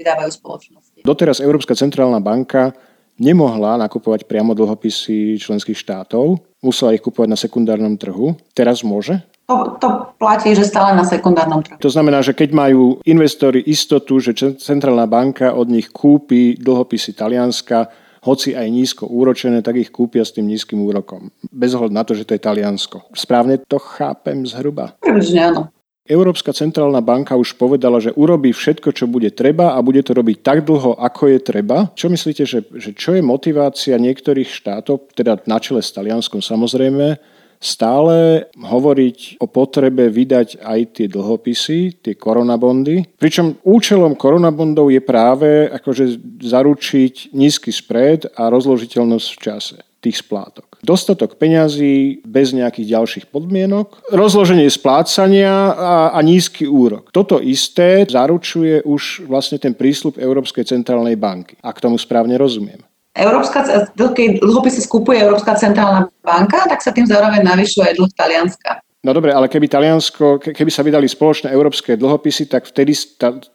vydávajú 0.00 0.30
spoločnosti. 0.32 1.04
Doteraz 1.04 1.44
Európska 1.44 1.76
centrálna 1.76 2.18
banka 2.24 2.72
nemohla 3.20 3.76
nakupovať 3.76 4.24
priamo 4.24 4.56
dlhopisy 4.56 5.36
členských 5.36 5.76
štátov, 5.76 6.40
musela 6.64 6.96
ich 6.96 7.04
kupovať 7.04 7.28
na 7.28 7.36
sekundárnom 7.38 7.94
trhu. 8.00 8.40
Teraz 8.56 8.80
môže? 8.80 9.20
To, 9.44 9.76
to 9.76 9.88
platí, 10.16 10.56
že 10.56 10.64
stále 10.64 10.96
na 10.96 11.04
sekundárnom 11.04 11.60
trhu. 11.60 11.76
To 11.76 11.92
znamená, 11.92 12.24
že 12.24 12.32
keď 12.32 12.50
majú 12.56 13.04
investori 13.04 13.60
istotu, 13.60 14.16
že 14.16 14.32
Centrálna 14.56 15.04
banka 15.04 15.52
od 15.52 15.68
nich 15.68 15.92
kúpi 15.92 16.56
dlhopisy 16.56 17.12
Talianska, 17.12 17.92
hoci 18.24 18.56
aj 18.56 18.68
nízko 18.72 19.04
úročené, 19.04 19.60
tak 19.60 19.76
ich 19.76 19.92
kúpia 19.92 20.24
s 20.24 20.32
tým 20.32 20.48
nízkym 20.48 20.80
úrokom. 20.80 21.28
Bez 21.52 21.76
ohľadu 21.76 21.92
na 21.92 22.04
to, 22.08 22.16
že 22.16 22.24
to 22.24 22.32
je 22.32 22.40
Taliansko. 22.40 23.12
Správne 23.12 23.60
to 23.60 23.76
chápem 23.76 24.48
zhruba? 24.48 24.96
Približne 25.04 25.52
áno. 25.52 25.62
Európska 26.04 26.52
centrálna 26.52 27.00
banka 27.00 27.32
už 27.32 27.56
povedala, 27.56 27.96
že 27.96 28.12
urobí 28.12 28.52
všetko, 28.52 28.92
čo 28.92 29.08
bude 29.08 29.32
treba 29.32 29.72
a 29.72 29.80
bude 29.80 30.04
to 30.04 30.12
robiť 30.12 30.44
tak 30.44 30.68
dlho, 30.68 31.00
ako 31.00 31.32
je 31.32 31.38
treba. 31.40 31.88
Čo 31.96 32.12
myslíte, 32.12 32.44
že, 32.44 32.60
že 32.76 32.92
čo 32.92 33.16
je 33.16 33.24
motivácia 33.24 33.96
niektorých 33.96 34.52
štátov, 34.52 35.16
teda 35.16 35.40
na 35.48 35.56
čele 35.56 35.80
s 35.80 35.96
Talianskom 35.96 36.44
samozrejme, 36.44 37.16
stále 37.64 38.44
hovoriť 38.60 39.40
o 39.40 39.48
potrebe 39.48 40.12
vydať 40.12 40.60
aj 40.60 40.80
tie 41.00 41.06
dlhopisy, 41.08 42.04
tie 42.04 42.12
koronabondy. 42.12 43.08
Pričom 43.16 43.56
účelom 43.64 44.12
koronabondov 44.20 44.92
je 44.92 45.00
práve 45.00 45.72
akože 45.72 46.20
zaručiť 46.44 47.32
nízky 47.32 47.72
spread 47.72 48.28
a 48.36 48.52
rozložiteľnosť 48.52 49.28
v 49.32 49.40
čase 49.40 49.76
tých 50.04 50.20
splátok. 50.20 50.76
Dostatok 50.84 51.40
peňazí 51.40 52.20
bez 52.28 52.52
nejakých 52.52 52.92
ďalších 52.92 53.26
podmienok, 53.32 54.12
rozloženie 54.12 54.68
splácania 54.68 55.72
a, 55.72 55.94
a 56.12 56.18
nízky 56.20 56.68
úrok. 56.68 57.08
Toto 57.08 57.40
isté 57.40 58.04
zaručuje 58.04 58.84
už 58.84 59.24
vlastne 59.24 59.56
ten 59.56 59.72
prísľub 59.72 60.20
Európskej 60.20 60.68
centrálnej 60.68 61.16
banky, 61.16 61.56
ak 61.64 61.80
tomu 61.80 61.96
správne 61.96 62.36
rozumiem. 62.36 62.84
Európska, 63.14 63.62
keď 63.94 64.42
dlhopisy 64.42 64.82
skupuje 64.82 65.22
Európska 65.22 65.54
centrálna 65.54 66.10
banka, 66.18 66.66
tak 66.66 66.82
sa 66.82 66.90
tým 66.90 67.06
zároveň 67.06 67.46
navyšuje 67.46 67.86
aj 67.86 67.94
dlh 67.94 68.12
Talianska. 68.18 68.70
No 69.04 69.12
dobre, 69.12 69.36
ale 69.36 69.52
keby, 69.52 69.68
Taliansko, 69.68 70.40
keby 70.40 70.70
sa 70.72 70.80
vydali 70.80 71.04
spoločné 71.04 71.52
európske 71.52 71.94
dlhopisy, 71.94 72.48
tak 72.48 72.64
vtedy 72.64 72.96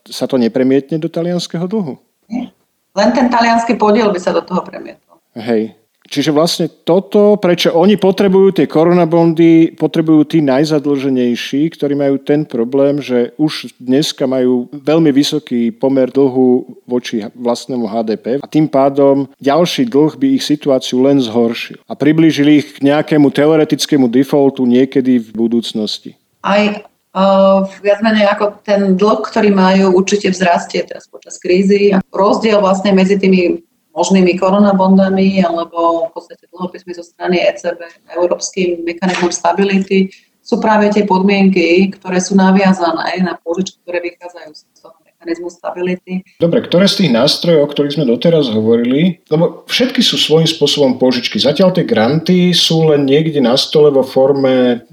sa 0.06 0.26
to 0.30 0.36
nepremietne 0.38 1.02
do 1.02 1.10
talianského 1.10 1.66
dlhu? 1.66 1.98
Nie. 2.30 2.54
Len 2.94 3.10
ten 3.18 3.34
talianský 3.34 3.74
podiel 3.76 4.14
by 4.14 4.20
sa 4.22 4.30
do 4.30 4.46
toho 4.46 4.62
premietol. 4.62 5.18
Hej, 5.34 5.74
Čiže 6.10 6.34
vlastne 6.34 6.66
toto, 6.68 7.38
prečo 7.38 7.70
oni 7.70 7.94
potrebujú 7.94 8.58
tie 8.58 8.66
koronabondy, 8.66 9.78
potrebujú 9.78 10.26
tí 10.26 10.42
najzadlženejší, 10.42 11.70
ktorí 11.78 11.94
majú 11.94 12.18
ten 12.18 12.50
problém, 12.50 12.98
že 12.98 13.38
už 13.38 13.78
dneska 13.78 14.26
majú 14.26 14.66
veľmi 14.74 15.14
vysoký 15.14 15.70
pomer 15.70 16.10
dlhu 16.10 16.82
voči 16.90 17.22
vlastnému 17.38 17.86
HDP 17.86 18.42
a 18.42 18.48
tým 18.50 18.66
pádom 18.66 19.30
ďalší 19.38 19.86
dlh 19.86 20.18
by 20.18 20.28
ich 20.34 20.44
situáciu 20.44 21.06
len 21.06 21.22
zhoršil 21.22 21.78
a 21.86 21.94
priblížili 21.94 22.66
ich 22.66 22.68
k 22.82 22.90
nejakému 22.90 23.30
teoretickému 23.30 24.10
defaultu 24.10 24.66
niekedy 24.66 25.22
v 25.22 25.30
budúcnosti. 25.30 26.18
Aj 26.42 26.90
Uh, 27.10 27.66
viac 27.82 28.06
menej 28.06 28.30
ako 28.30 28.62
ten 28.62 28.94
dlh, 28.94 29.26
ktorý 29.26 29.50
majú, 29.50 29.98
určite 29.98 30.30
vzrastie 30.30 30.86
teraz 30.86 31.10
počas 31.10 31.42
krízy. 31.42 31.90
Rozdiel 32.14 32.62
vlastne 32.62 32.94
medzi 32.94 33.18
tými 33.18 33.66
možnými 33.94 34.38
koronabondami 34.38 35.42
alebo 35.42 36.10
v 36.10 36.12
podstate 36.14 36.46
dlhopismi 36.54 36.94
zo 36.94 37.04
strany 37.04 37.42
ECB, 37.42 37.80
Európskym 38.16 38.86
mechanizmom 38.86 39.34
stability, 39.34 40.14
sú 40.40 40.58
práve 40.58 40.90
tie 40.90 41.06
podmienky, 41.06 41.94
ktoré 41.94 42.18
sú 42.18 42.34
naviazané 42.34 43.22
na 43.22 43.38
pôžičky, 43.38 43.78
ktoré 43.86 44.02
vychádzajú 44.02 44.50
z 44.56 44.62
toho 44.82 44.98
mechanizmu 45.06 45.50
stability. 45.52 46.26
Dobre, 46.42 46.66
ktoré 46.66 46.90
z 46.90 47.06
tých 47.06 47.12
nástrojov, 47.14 47.68
o 47.68 47.70
ktorých 47.70 47.96
sme 48.00 48.10
doteraz 48.10 48.50
hovorili, 48.50 49.22
lebo 49.30 49.68
všetky 49.70 50.02
sú 50.02 50.18
svojím 50.18 50.50
spôsobom 50.50 50.98
pôžičky. 50.98 51.38
Zatiaľ 51.38 51.76
tie 51.76 51.86
granty 51.86 52.56
sú 52.56 52.90
len 52.90 53.06
niekde 53.06 53.44
na 53.44 53.54
stole 53.60 53.94
vo 53.94 54.02
forme 54.02 54.88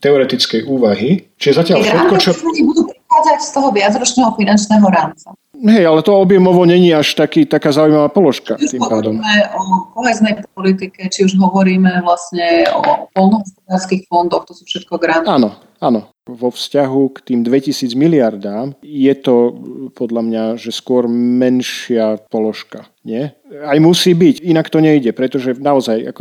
teoretickej 0.00 0.64
úvahy. 0.64 1.28
Čiže 1.36 1.54
zatiaľ 1.60 1.78
všetko, 1.82 2.14
čo... 2.22 2.30
budú 2.40 2.82
prichádzať 3.16 3.38
z 3.40 3.50
toho 3.52 3.68
viacročného 3.72 4.30
finančného 4.36 4.86
rámca. 4.92 5.28
Hej, 5.56 5.88
ale 5.88 6.04
to 6.04 6.12
objemovo 6.12 6.68
není 6.68 6.92
až 6.92 7.16
taký, 7.16 7.48
taká 7.48 7.72
zaujímavá 7.72 8.12
položka 8.12 8.60
či 8.60 8.76
tým 8.76 8.84
pádom. 8.84 9.16
o 9.56 9.88
koheznej 9.96 10.44
politike, 10.52 11.08
či 11.08 11.24
už 11.24 11.32
hovoríme 11.40 12.04
vlastne 12.04 12.68
o 12.76 13.08
polnohospodárských 13.16 14.04
fondoch, 14.04 14.44
to 14.44 14.52
sú 14.52 14.68
všetko 14.68 15.00
granty. 15.00 15.32
Áno, 15.32 15.56
áno. 15.80 16.12
Vo 16.28 16.52
vzťahu 16.52 17.02
k 17.16 17.18
tým 17.32 17.40
2000 17.40 17.96
miliardám 17.96 18.76
je 18.84 19.14
to 19.16 19.56
podľa 19.96 20.22
mňa, 20.28 20.44
že 20.60 20.76
skôr 20.76 21.08
menšia 21.08 22.20
položka. 22.28 22.84
Nie? 23.06 23.32
Aj 23.64 23.78
musí 23.80 24.12
byť, 24.12 24.44
inak 24.44 24.68
to 24.68 24.84
nejde, 24.84 25.16
pretože 25.16 25.56
naozaj, 25.56 26.12
ako, 26.12 26.20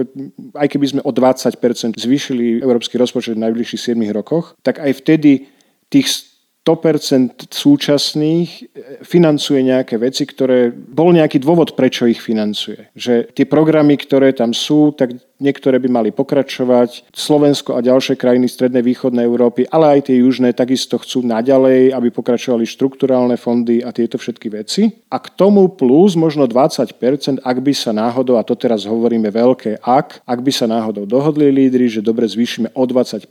aj 0.56 0.68
keby 0.72 0.86
sme 0.96 1.02
o 1.04 1.12
20% 1.12 2.00
zvýšili 2.00 2.64
európsky 2.64 2.96
rozpočet 2.96 3.36
v 3.36 3.44
najbližších 3.52 3.98
7 3.98 4.00
rokoch, 4.16 4.56
tak 4.64 4.80
aj 4.80 4.96
vtedy 5.04 5.52
tých 5.90 6.35
100% 6.65 7.45
súčasných 7.54 8.49
e, 8.49 8.62
financuje 9.06 9.62
nejaké 9.62 10.01
veci, 10.01 10.25
ktoré... 10.25 10.73
Bol 10.73 11.13
nejaký 11.13 11.38
dôvod, 11.38 11.78
prečo 11.78 12.10
ich 12.10 12.17
financuje. 12.17 12.89
Že 12.97 13.30
tie 13.38 13.45
programy, 13.45 13.93
ktoré 14.01 14.34
tam 14.34 14.49
sú, 14.49 14.89
tak 14.97 15.13
niektoré 15.38 15.78
by 15.78 15.89
mali 15.93 16.10
pokračovať. 16.10 17.13
Slovensko 17.13 17.78
a 17.78 17.86
ďalšie 17.86 18.17
krajiny 18.17 18.49
strednej 18.49 18.82
východnej 18.82 19.30
Európy, 19.30 19.69
ale 19.69 19.99
aj 19.99 20.10
tie 20.10 20.25
južné, 20.25 20.58
takisto 20.58 20.97
chcú 20.97 21.21
naďalej, 21.21 21.93
aby 21.93 22.10
pokračovali 22.10 22.65
štrukturálne 22.65 23.38
fondy 23.38 23.86
a 23.86 23.93
tieto 23.93 24.17
všetky 24.17 24.49
veci. 24.49 24.89
A 25.13 25.21
k 25.21 25.28
tomu 25.38 25.69
plus 25.69 26.17
možno 26.17 26.49
20%, 26.49 27.45
ak 27.45 27.58
by 27.62 27.73
sa 27.78 27.93
náhodou, 27.93 28.41
a 28.41 28.47
to 28.47 28.58
teraz 28.58 28.89
hovoríme 28.89 29.30
veľké 29.30 29.86
ak, 29.86 30.25
ak 30.25 30.39
by 30.41 30.49
sa 30.49 30.65
náhodou 30.65 31.06
dohodli 31.06 31.54
lídry, 31.54 31.86
že 31.91 32.01
dobre 32.01 32.25
zvýšime 32.25 32.73
o 32.73 32.84
20% 32.89 33.30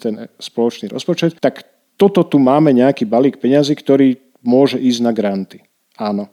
ten 0.00 0.14
spoločný 0.40 0.88
rozpočet, 0.88 1.36
tak 1.42 1.79
toto 2.00 2.24
tu 2.24 2.40
máme 2.40 2.72
nejaký 2.72 3.04
balík 3.04 3.36
peňazí, 3.36 3.76
ktorý 3.76 4.16
môže 4.40 4.80
ísť 4.80 5.00
na 5.04 5.12
granty. 5.12 5.60
Áno. 6.00 6.32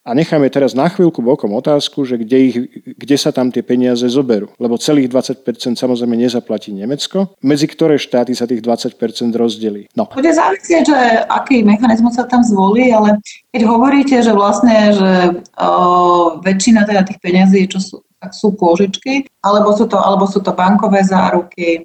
A 0.00 0.16
nechajme 0.16 0.48
teraz 0.48 0.72
na 0.72 0.88
chvíľku 0.88 1.20
bokom 1.20 1.52
otázku, 1.52 2.08
že 2.08 2.16
kde, 2.16 2.38
ich, 2.40 2.56
kde 2.96 3.16
sa 3.20 3.36
tam 3.36 3.52
tie 3.52 3.60
peniaze 3.60 4.02
zoberú. 4.08 4.48
Lebo 4.56 4.80
celých 4.80 5.12
20% 5.12 5.76
samozrejme 5.76 6.16
nezaplatí 6.16 6.72
Nemecko. 6.72 7.36
Medzi 7.44 7.68
ktoré 7.68 8.00
štáty 8.00 8.32
sa 8.32 8.48
tých 8.48 8.64
20% 8.64 8.96
rozdelí? 9.36 9.92
No. 9.92 10.08
Bude 10.08 10.32
závisieť, 10.32 10.82
že 10.88 10.98
aký 11.28 11.60
mechanizmus 11.60 12.16
sa 12.16 12.24
tam 12.24 12.40
zvolí, 12.40 12.88
ale 12.88 13.20
keď 13.52 13.62
hovoríte, 13.68 14.16
že 14.24 14.32
vlastne, 14.32 14.96
že 14.96 15.12
o, 15.60 16.40
väčšina 16.40 16.88
teda 16.88 17.04
tých 17.04 17.20
peniazí, 17.20 17.68
čo 17.68 17.78
sú, 17.78 17.96
tak 18.24 18.32
sú 18.32 18.56
pôžičky, 18.56 19.28
alebo 19.44 19.76
sú 19.76 19.84
to, 19.84 20.00
alebo 20.00 20.24
sú 20.24 20.40
to 20.40 20.56
bankové 20.56 21.04
záruky, 21.04 21.84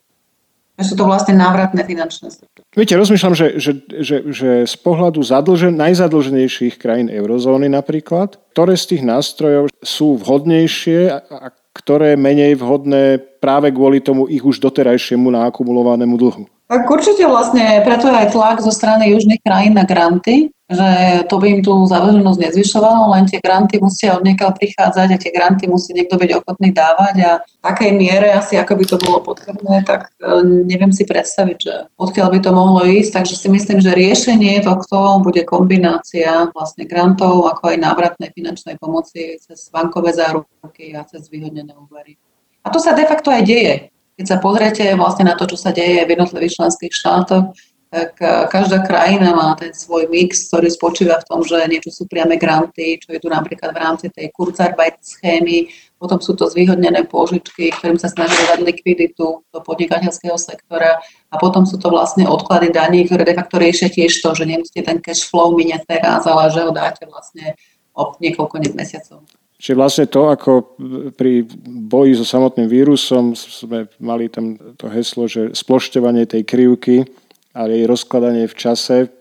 že 0.75 0.83
sú 0.91 0.93
to 0.99 1.07
vlastne 1.07 1.39
návratné 1.39 1.87
finančné 1.87 2.27
zdroje. 2.35 2.63
Viete, 2.75 2.99
rozmýšľam, 2.99 3.35
že, 3.35 3.47
že, 3.55 3.71
že, 4.03 4.17
že 4.27 4.49
z 4.67 4.75
pohľadu 4.83 5.23
zadlžen, 5.23 5.79
najzadlženejších 5.79 6.75
krajín 6.75 7.07
eurozóny 7.07 7.71
napríklad, 7.71 8.35
ktoré 8.51 8.75
z 8.75 8.95
tých 8.95 9.03
nástrojov 9.07 9.71
sú 9.79 10.19
vhodnejšie 10.19 11.15
a 11.15 11.47
ktoré 11.75 12.19
menej 12.19 12.59
vhodné 12.59 13.19
práve 13.39 13.71
kvôli 13.71 14.03
tomu 14.03 14.27
ich 14.27 14.43
už 14.43 14.59
doterajšiemu 14.63 15.31
naakumulovanému 15.31 16.15
dlhu. 16.15 16.43
Tak 16.65 16.89
určite 16.89 17.29
vlastne, 17.29 17.85
preto 17.85 18.09
je 18.09 18.17
aj 18.25 18.33
tlak 18.33 18.57
zo 18.57 18.73
strany 18.73 19.13
južných 19.13 19.37
krajín 19.45 19.77
na 19.77 19.85
granty, 19.85 20.49
že 20.65 20.89
to 21.29 21.37
by 21.37 21.45
im 21.53 21.61
tú 21.61 21.85
zadlženosť 21.85 22.41
nezvyšovalo, 22.41 23.13
len 23.13 23.29
tie 23.29 23.37
granty 23.37 23.77
musia 23.77 24.17
od 24.17 24.25
niekaľ 24.25 24.49
prichádzať 24.57 25.07
a 25.13 25.21
tie 25.21 25.29
granty 25.29 25.69
musí 25.69 25.93
niekto 25.93 26.17
byť 26.17 26.41
ochotný 26.41 26.73
dávať 26.73 27.15
a 27.21 27.31
v 27.45 27.61
takej 27.61 27.91
miere 27.93 28.33
asi 28.33 28.57
ako 28.57 28.81
by 28.81 28.85
to 28.89 28.97
bolo 28.97 29.21
potrebné, 29.21 29.85
tak 29.85 30.09
e, 30.17 30.41
neviem 30.65 30.89
si 30.89 31.05
predstaviť, 31.05 31.57
že 31.61 31.73
odkiaľ 32.01 32.33
by 32.33 32.39
to 32.41 32.49
mohlo 32.49 32.81
ísť, 32.81 33.13
takže 33.13 33.35
si 33.37 33.47
myslím, 33.53 33.77
že 33.77 33.93
riešenie 33.93 34.65
tohto 34.65 35.21
bude 35.21 35.45
kombinácia 35.45 36.49
vlastne 36.49 36.89
grantov 36.89 37.45
ako 37.45 37.77
aj 37.77 37.77
návratnej 37.77 38.33
finančnej 38.33 38.81
pomoci 38.81 39.37
cez 39.37 39.69
bankové 39.69 40.17
záruky 40.17 40.97
a 40.97 41.05
cez 41.05 41.29
vyhodnené 41.29 41.77
úvery. 41.77 42.17
A 42.65 42.73
to 42.73 42.81
sa 42.81 42.97
de 42.97 43.05
facto 43.05 43.29
aj 43.29 43.45
deje. 43.45 43.93
Keď 44.15 44.25
sa 44.25 44.37
pozriete 44.39 44.83
vlastne 44.95 45.27
na 45.27 45.35
to, 45.35 45.43
čo 45.43 45.59
sa 45.59 45.75
deje 45.75 46.07
v 46.07 46.13
jednotlivých 46.15 46.55
členských 46.61 46.93
štátoch, 46.93 47.51
tak 47.95 48.11
e, 48.19 48.47
každá 48.51 48.83
krajina 48.83 49.31
má 49.31 49.55
ten 49.55 49.71
svoj 49.71 50.11
mix, 50.11 50.51
ktorý 50.51 50.67
spočíva 50.67 51.15
v 51.21 51.27
tom, 51.31 51.39
že 51.47 51.63
niečo 51.69 51.91
sú 51.95 52.03
priame 52.11 52.35
granty, 52.35 52.99
čo 52.99 53.15
je 53.15 53.19
tu 53.23 53.31
napríklad 53.31 53.71
v 53.71 53.81
rámci 53.81 54.05
tej 54.11 54.35
Kurzarbeit 54.35 54.99
schémy, 54.99 55.71
potom 55.95 56.19
sú 56.19 56.35
to 56.35 56.51
zvýhodnené 56.51 57.07
pôžičky, 57.07 57.71
ktorým 57.71 57.95
sa 57.95 58.11
snaží 58.11 58.35
dať 58.51 58.59
likviditu 58.67 59.47
do 59.47 59.59
podnikateľského 59.63 60.35
sektora 60.35 60.99
a 61.31 61.35
potom 61.39 61.63
sú 61.63 61.79
to 61.79 61.87
vlastne 61.87 62.27
odklady 62.27 62.75
daní, 62.75 63.07
ktoré 63.07 63.23
de 63.23 63.37
facto 63.37 63.55
riešia 63.55 63.87
tiež 63.87 64.19
to, 64.19 64.29
že 64.35 64.43
nemusíte 64.43 64.83
ten 64.83 64.99
cash 64.99 65.23
flow 65.23 65.55
minieť 65.55 65.87
teraz, 65.87 66.27
ale 66.27 66.51
že 66.51 66.67
ho 66.67 66.71
dáte 66.75 67.07
vlastne 67.07 67.55
o 67.95 68.11
niekoľko 68.19 68.75
mesiacov. 68.75 69.23
Čiže 69.55 69.79
vlastne 69.79 70.05
to, 70.11 70.27
ako 70.27 70.75
pri 71.15 71.47
boji 71.87 72.19
so 72.19 72.27
samotným 72.27 72.67
vírusom 72.67 73.39
sme 73.39 73.87
mali 74.03 74.27
tam 74.27 74.59
to 74.75 74.91
heslo, 74.91 75.31
že 75.31 75.55
splošťovanie 75.55 76.27
tej 76.27 76.43
krivky 76.43 77.07
a 77.55 77.71
jej 77.71 77.87
rozkladanie 77.87 78.51
v 78.51 78.55
čase 78.59 79.14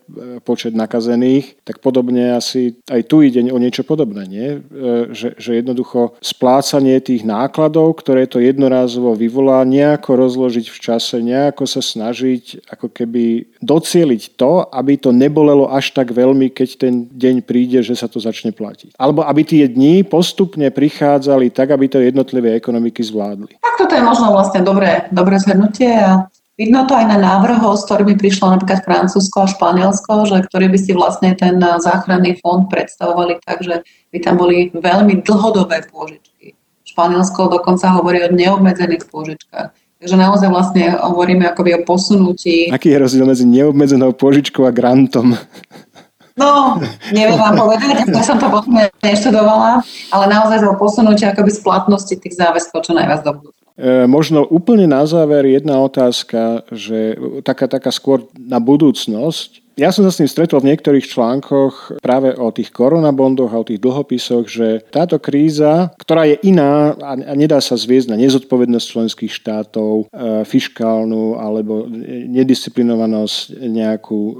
počet 0.44 0.76
nakazených, 0.76 1.56
tak 1.64 1.80
podobne 1.80 2.36
asi 2.36 2.76
aj 2.90 3.02
tu 3.08 3.24
ide 3.24 3.40
o 3.48 3.58
niečo 3.58 3.82
podobné, 3.82 4.28
nie? 4.28 4.48
Že, 5.10 5.28
že 5.40 5.50
jednoducho 5.60 6.16
splácanie 6.20 7.00
tých 7.00 7.24
nákladov, 7.24 8.00
ktoré 8.00 8.28
to 8.28 8.40
jednorázovo 8.40 9.16
vyvolá, 9.16 9.64
nejako 9.64 10.16
rozložiť 10.20 10.66
v 10.68 10.78
čase, 10.78 11.24
nejako 11.24 11.64
sa 11.64 11.80
snažiť 11.80 12.68
ako 12.68 12.92
keby 12.92 13.48
docieliť 13.64 14.36
to, 14.36 14.68
aby 14.68 15.00
to 15.00 15.10
nebolelo 15.10 15.68
až 15.72 15.96
tak 15.96 16.12
veľmi, 16.12 16.52
keď 16.52 16.68
ten 16.76 16.94
deň 17.08 17.44
príde, 17.44 17.80
že 17.80 17.96
sa 17.96 18.10
to 18.10 18.20
začne 18.20 18.52
platiť. 18.52 18.96
Alebo 19.00 19.24
aby 19.24 19.42
tie 19.44 19.64
dni 19.68 20.04
postupne 20.04 20.68
prichádzali 20.68 21.50
tak, 21.50 21.72
aby 21.72 21.88
to 21.88 21.98
jednotlivé 22.00 22.54
ekonomiky 22.54 23.00
zvládli. 23.00 23.56
Tak 23.60 23.74
toto 23.80 23.92
je 23.96 24.04
možno 24.04 24.30
vlastne 24.32 24.60
dobré, 24.60 25.08
dobré 25.10 25.40
zhrnutie 25.40 25.90
a 25.90 26.28
Vidno 26.54 26.86
to 26.86 26.94
aj 26.94 27.10
na 27.10 27.18
návrhoch, 27.18 27.74
s 27.74 27.86
ktorými 27.90 28.14
prišlo 28.14 28.54
napríklad 28.54 28.86
Francúzsko 28.86 29.42
a 29.42 29.50
Španielsko, 29.50 30.30
že 30.30 30.46
ktorí 30.46 30.70
by 30.70 30.78
si 30.78 30.94
vlastne 30.94 31.34
ten 31.34 31.58
záchranný 31.58 32.38
fond 32.38 32.70
predstavovali 32.70 33.42
tak, 33.42 33.66
že 33.66 33.82
by 34.14 34.18
tam 34.22 34.38
boli 34.38 34.70
veľmi 34.70 35.26
dlhodobé 35.26 35.90
pôžičky. 35.90 36.54
Španielsko 36.86 37.50
dokonca 37.50 37.90
hovorí 37.98 38.22
o 38.22 38.30
neobmedzených 38.30 39.10
pôžičkách. 39.10 39.74
Takže 39.98 40.14
naozaj 40.14 40.48
vlastne 40.52 40.94
hovoríme 40.94 41.42
akoby 41.50 41.74
o 41.74 41.80
posunutí. 41.82 42.70
Aký 42.70 42.94
je 42.94 43.02
rozdiel 43.02 43.26
medzi 43.26 43.42
neobmedzenou 43.50 44.14
pôžičkou 44.14 44.62
a 44.62 44.70
grantom? 44.70 45.34
No, 46.34 46.78
neviem 47.14 47.38
vám 47.38 47.58
povedať, 47.66 48.10
ja 48.10 48.22
som 48.22 48.38
to 48.38 48.50
potom 48.50 48.78
neštudovala, 49.02 49.82
ale 50.10 50.24
naozaj 50.30 50.66
o 50.66 50.78
posunutie 50.78 51.30
akoby 51.30 51.50
splatnosti 51.50 52.14
tých 52.14 52.34
záväzkov 52.34 52.82
čo 52.86 52.92
najviac 52.94 53.22
do 53.22 53.32
budúcna. 53.38 53.53
E, 53.74 54.06
možno 54.06 54.46
úplne 54.46 54.86
na 54.86 55.02
záver 55.02 55.50
jedna 55.50 55.82
otázka, 55.82 56.62
že 56.70 57.18
taká, 57.42 57.66
taká 57.66 57.90
skôr 57.90 58.30
na 58.38 58.62
budúcnosť. 58.62 59.63
Ja 59.74 59.90
som 59.90 60.06
sa 60.06 60.14
s 60.14 60.22
tým 60.22 60.30
stretol 60.30 60.62
v 60.62 60.70
niektorých 60.70 61.02
článkoch 61.02 61.98
práve 61.98 62.30
o 62.38 62.46
tých 62.54 62.70
koronabondoch 62.70 63.50
a 63.50 63.58
o 63.58 63.66
tých 63.66 63.82
dlhopisoch, 63.82 64.46
že 64.46 64.86
táto 64.94 65.18
kríza, 65.18 65.90
ktorá 65.98 66.30
je 66.30 66.38
iná 66.46 66.94
a 66.94 67.34
nedá 67.34 67.58
sa 67.58 67.74
zviezť 67.74 68.14
na 68.14 68.20
nezodpovednosť 68.22 68.86
členských 68.86 69.34
štátov, 69.34 70.06
e, 70.14 70.46
fiškálnu 70.46 71.42
alebo 71.42 71.90
nedisciplinovanosť 72.30 73.58
nejakú 73.66 74.20
e, 74.22 74.34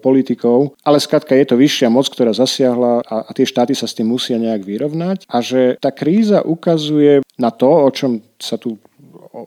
politikou, 0.00 0.72
ale 0.80 1.04
skladka 1.04 1.36
je 1.36 1.52
to 1.52 1.60
vyššia 1.60 1.92
moc, 1.92 2.08
ktorá 2.08 2.32
zasiahla 2.32 3.04
a, 3.04 3.28
tie 3.36 3.44
štáty 3.44 3.76
sa 3.76 3.84
s 3.84 3.92
tým 3.92 4.08
musia 4.08 4.40
nejak 4.40 4.64
vyrovnať 4.64 5.28
a 5.28 5.44
že 5.44 5.76
tá 5.84 5.92
kríza 5.92 6.40
ukazuje 6.40 7.20
na 7.36 7.52
to, 7.52 7.68
o 7.68 7.90
čom 7.92 8.24
sa 8.40 8.56
tu 8.56 8.80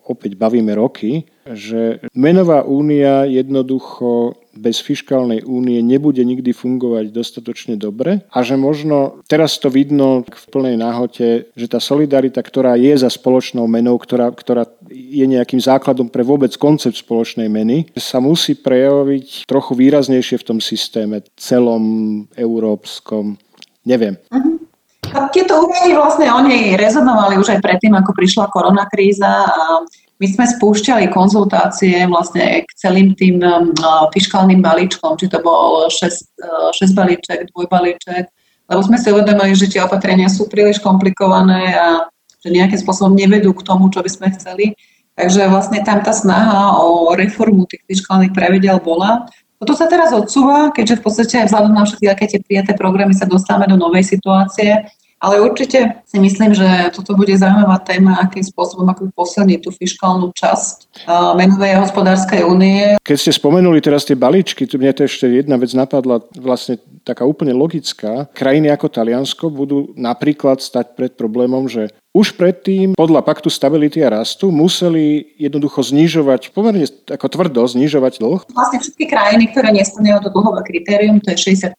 opäť 0.05 0.37
bavíme 0.37 0.71
roky, 0.77 1.25
že 1.49 1.99
menová 2.13 2.61
únia 2.63 3.25
jednoducho 3.25 4.37
bez 4.55 4.83
fiskálnej 4.83 5.43
únie 5.47 5.79
nebude 5.79 6.21
nikdy 6.21 6.51
fungovať 6.51 7.11
dostatočne 7.11 7.75
dobre 7.79 8.27
a 8.27 8.39
že 8.43 8.59
možno 8.59 9.23
teraz 9.25 9.57
to 9.57 9.71
vidno 9.71 10.27
v 10.27 10.45
plnej 10.51 10.75
náhote, 10.75 11.51
že 11.55 11.67
tá 11.71 11.79
solidarita, 11.79 12.43
ktorá 12.43 12.75
je 12.75 12.93
za 12.95 13.07
spoločnou 13.07 13.65
menou, 13.65 13.95
ktorá, 13.95 14.31
ktorá 14.31 14.67
je 14.91 15.25
nejakým 15.25 15.59
základom 15.59 16.11
pre 16.11 16.21
vôbec 16.21 16.51
koncept 16.59 16.99
spoločnej 16.99 17.47
meny, 17.47 17.91
sa 17.95 18.19
musí 18.19 18.55
prejaviť 18.59 19.47
trochu 19.47 19.71
výraznejšie 19.75 20.39
v 20.39 20.47
tom 20.47 20.59
systéme 20.59 21.23
celom 21.39 21.83
európskom. 22.35 23.39
Neviem. 23.87 24.19
Uh-huh. 24.29 24.61
Tieto 25.33 25.67
úvahy 25.67 25.91
vlastne 25.91 26.29
oni 26.31 26.79
rezonovali 26.79 27.35
už 27.35 27.57
aj 27.57 27.59
predtým, 27.59 27.91
ako 27.97 28.15
prišla 28.15 28.47
koronakríza 28.53 29.27
a 29.27 29.83
my 30.21 30.27
sme 30.29 30.45
spúšťali 30.45 31.09
konzultácie 31.09 32.05
vlastne 32.05 32.61
k 32.61 32.69
celým 32.77 33.17
tým 33.17 33.41
um, 33.41 33.73
fiskálnym 34.13 34.61
balíčkom, 34.61 35.17
či 35.17 35.25
to 35.25 35.41
bol 35.41 35.89
6, 35.89 36.37
6 36.77 36.93
balíček, 36.93 37.49
2 37.49 37.65
balíček, 37.65 38.29
lebo 38.69 38.81
sme 38.85 39.01
si 39.01 39.09
uvedomili, 39.09 39.57
že 39.57 39.65
tie 39.65 39.81
opatrenia 39.81 40.29
sú 40.29 40.45
príliš 40.45 40.77
komplikované 40.77 41.73
a 41.73 42.05
že 42.37 42.53
nejakým 42.53 42.77
spôsobom 42.85 43.17
nevedú 43.17 43.49
k 43.57 43.65
tomu, 43.65 43.89
čo 43.89 44.05
by 44.05 44.09
sme 44.13 44.27
chceli. 44.37 44.77
Takže 45.17 45.49
vlastne 45.49 45.81
tam 45.81 46.05
tá 46.05 46.13
snaha 46.13 46.77
o 46.81 47.13
reformu 47.17 47.65
tých 47.65 47.83
fiskálnych 47.89 48.31
pravidel 48.31 48.77
bola. 48.79 49.25
Toto 49.61 49.77
sa 49.77 49.85
teraz 49.85 50.09
odsúva, 50.09 50.73
keďže 50.73 51.01
v 51.01 51.03
podstate 51.05 51.35
vzhľadom 51.45 51.73
na 51.73 51.85
všetky 51.85 52.09
tie 52.29 52.41
prijaté 52.41 52.73
programy 52.73 53.13
sa 53.13 53.29
dostávame 53.29 53.69
do 53.69 53.77
novej 53.77 54.05
situácie 54.07 54.85
ale 55.21 55.37
určite 55.37 56.01
si 56.03 56.17
myslím, 56.17 56.57
že 56.57 56.65
toto 56.97 57.13
bude 57.13 57.31
zaujímavá 57.37 57.77
téma, 57.85 58.17
akým 58.25 58.41
spôsobom 58.41 58.89
ako 58.89 59.13
posilniť 59.13 59.59
tú 59.61 59.69
fiskálnu 59.69 60.33
časť 60.33 61.05
menovej 61.37 61.77
hospodárskej 61.77 62.41
únie. 62.41 62.97
Keď 63.05 63.17
ste 63.21 63.31
spomenuli 63.37 63.77
teraz 63.85 64.01
tie 64.03 64.17
balíčky, 64.17 64.65
tu 64.65 64.81
mne 64.81 64.91
to 64.97 65.05
ešte 65.05 65.29
jedna 65.29 65.61
vec 65.61 65.69
napadla, 65.77 66.25
vlastne 66.33 66.81
taká 67.05 67.23
úplne 67.29 67.53
logická. 67.53 68.25
Krajiny 68.33 68.73
ako 68.73 68.89
Taliansko 68.89 69.53
budú 69.53 69.93
napríklad 69.93 70.57
stať 70.57 70.97
pred 70.97 71.13
problémom, 71.13 71.69
že 71.69 71.93
už 72.11 72.35
predtým 72.35 72.91
podľa 72.99 73.23
paktu 73.23 73.47
stability 73.47 74.03
a 74.03 74.11
rastu 74.11 74.51
museli 74.51 75.31
jednoducho 75.39 75.79
znižovať, 75.79 76.51
pomerne 76.51 76.83
ako 77.07 77.27
tvrdo 77.31 77.63
znižovať 77.63 78.19
dlh. 78.19 78.41
Vlastne 78.51 78.83
všetky 78.83 79.05
krajiny, 79.07 79.47
ktoré 79.55 79.71
nesplňujú 79.71 80.27
to 80.27 80.29
dlhové 80.35 80.61
kritérium, 80.67 81.23
to 81.23 81.31
je 81.31 81.55
60 81.55 81.71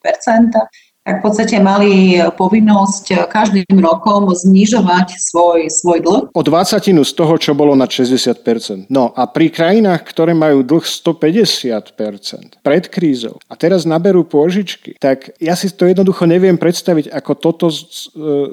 tak 1.02 1.18
v 1.18 1.22
podstate 1.26 1.58
mali 1.58 2.14
povinnosť 2.38 3.26
každým 3.26 3.74
rokom 3.82 4.30
znižovať 4.30 5.18
svoj, 5.18 5.66
svoj 5.66 5.98
dlh. 5.98 6.22
O 6.30 6.42
20 6.46 7.02
z 7.02 7.12
toho, 7.18 7.34
čo 7.42 7.58
bolo 7.58 7.74
na 7.74 7.90
60% 7.90 8.86
No 8.86 9.10
a 9.18 9.26
pri 9.26 9.50
krajinách, 9.50 10.06
ktoré 10.06 10.30
majú 10.30 10.62
dlh 10.62 10.86
150% 10.86 12.62
pred 12.62 12.84
krízou 12.86 13.42
a 13.50 13.58
teraz 13.58 13.82
naberú 13.82 14.22
pôžičky, 14.22 14.94
tak 15.02 15.34
ja 15.42 15.58
si 15.58 15.74
to 15.74 15.90
jednoducho 15.90 16.22
neviem 16.22 16.54
predstaviť, 16.54 17.10
ako 17.10 17.32
toto 17.34 17.66
e, 17.66 17.76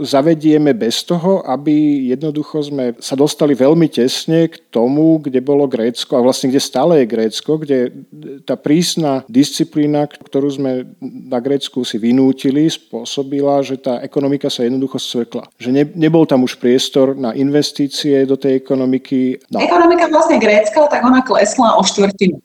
zavedieme 0.02 0.74
bez 0.74 1.06
toho, 1.06 1.46
aby 1.46 2.10
jednoducho 2.10 2.66
sme 2.66 2.98
sa 2.98 3.14
dostali 3.14 3.54
veľmi 3.54 3.86
tesne 3.94 4.50
k 4.50 4.58
tomu, 4.74 5.22
kde 5.22 5.38
bolo 5.46 5.70
Grécko 5.70 6.18
a 6.18 6.26
vlastne 6.26 6.50
kde 6.50 6.62
stále 6.62 7.06
je 7.06 7.12
Grécko, 7.14 7.62
kde 7.62 7.94
tá 8.42 8.58
prísna 8.58 9.22
disciplína, 9.30 10.10
ktorú 10.10 10.50
sme 10.50 10.90
na 11.00 11.38
Grécku 11.38 11.86
si 11.86 12.02
vynútili, 12.02 12.39
donútili, 12.40 12.72
spôsobila, 12.72 13.60
že 13.60 13.76
tá 13.76 14.00
ekonomika 14.00 14.48
sa 14.48 14.64
jednoducho 14.64 14.96
svrkla. 14.96 15.44
Že 15.60 15.70
ne, 15.76 15.84
nebol 16.00 16.24
tam 16.24 16.48
už 16.48 16.56
priestor 16.56 17.12
na 17.20 17.36
investície 17.36 18.24
do 18.24 18.40
tej 18.40 18.64
ekonomiky. 18.64 19.44
No. 19.52 19.60
Ekonomika 19.60 20.08
vlastne 20.08 20.40
grécka, 20.40 20.88
tak 20.88 21.04
ona 21.04 21.20
klesla 21.20 21.76
o 21.76 21.84
štvrtinu 21.84 22.40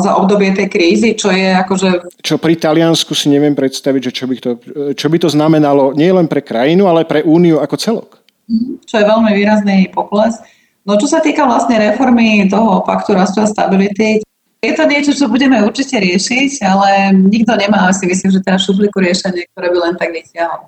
za 0.00 0.12
obdobie 0.20 0.52
tej 0.52 0.68
krízy, 0.68 1.16
čo 1.16 1.32
je 1.32 1.48
akože... 1.56 2.20
Čo 2.20 2.36
pri 2.36 2.60
Taliansku 2.60 3.16
si 3.16 3.32
neviem 3.32 3.56
predstaviť, 3.56 4.00
že 4.08 4.12
čo 4.12 4.24
by 4.28 4.36
to, 4.36 4.50
čo 4.92 5.06
by 5.08 5.16
to 5.16 5.28
znamenalo 5.32 5.96
nie 5.96 6.12
len 6.12 6.28
pre 6.28 6.44
krajinu, 6.44 6.88
ale 6.88 7.08
pre 7.08 7.24
úniu 7.24 7.60
ako 7.60 7.76
celok. 7.76 8.10
Mhm, 8.52 8.84
čo 8.84 8.94
je 9.00 9.04
veľmi 9.08 9.32
výrazný 9.32 9.88
pokles. 9.92 10.36
No 10.84 11.00
čo 11.00 11.08
sa 11.08 11.24
týka 11.24 11.48
vlastne 11.48 11.80
reformy 11.80 12.44
toho 12.52 12.84
paktu 12.84 13.16
rastu 13.16 13.40
a 13.40 13.48
stability, 13.48 14.20
je 14.66 14.72
to 14.74 14.84
niečo, 14.90 15.12
čo 15.14 15.30
budeme 15.30 15.62
určite 15.62 15.94
riešiť, 16.02 16.66
ale 16.66 17.14
nikto 17.14 17.54
nemá 17.54 17.86
asi 17.86 18.02
myslím, 18.10 18.34
že 18.34 18.42
teraz 18.42 18.66
šupliku 18.66 18.98
riešenie, 18.98 19.46
ktoré 19.54 19.70
by 19.70 19.78
len 19.78 19.94
tak 19.94 20.10
vyťahol. 20.10 20.66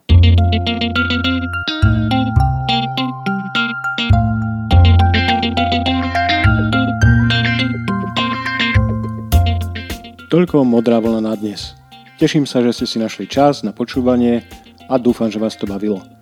Toľko 10.28 10.62
modrá 10.62 11.00
vlna 11.02 11.24
na 11.24 11.34
dnes. 11.34 11.74
Teším 12.20 12.44
sa, 12.46 12.62
že 12.62 12.70
ste 12.76 12.87
si 12.87 12.96
našli 13.00 13.26
čas 13.26 13.66
na 13.66 13.72
počúvanie 13.74 14.44
a 14.87 14.94
dúfam, 15.00 15.32
že 15.32 15.40
vás 15.40 15.56
to 15.56 15.66
bavilo. 15.66 16.17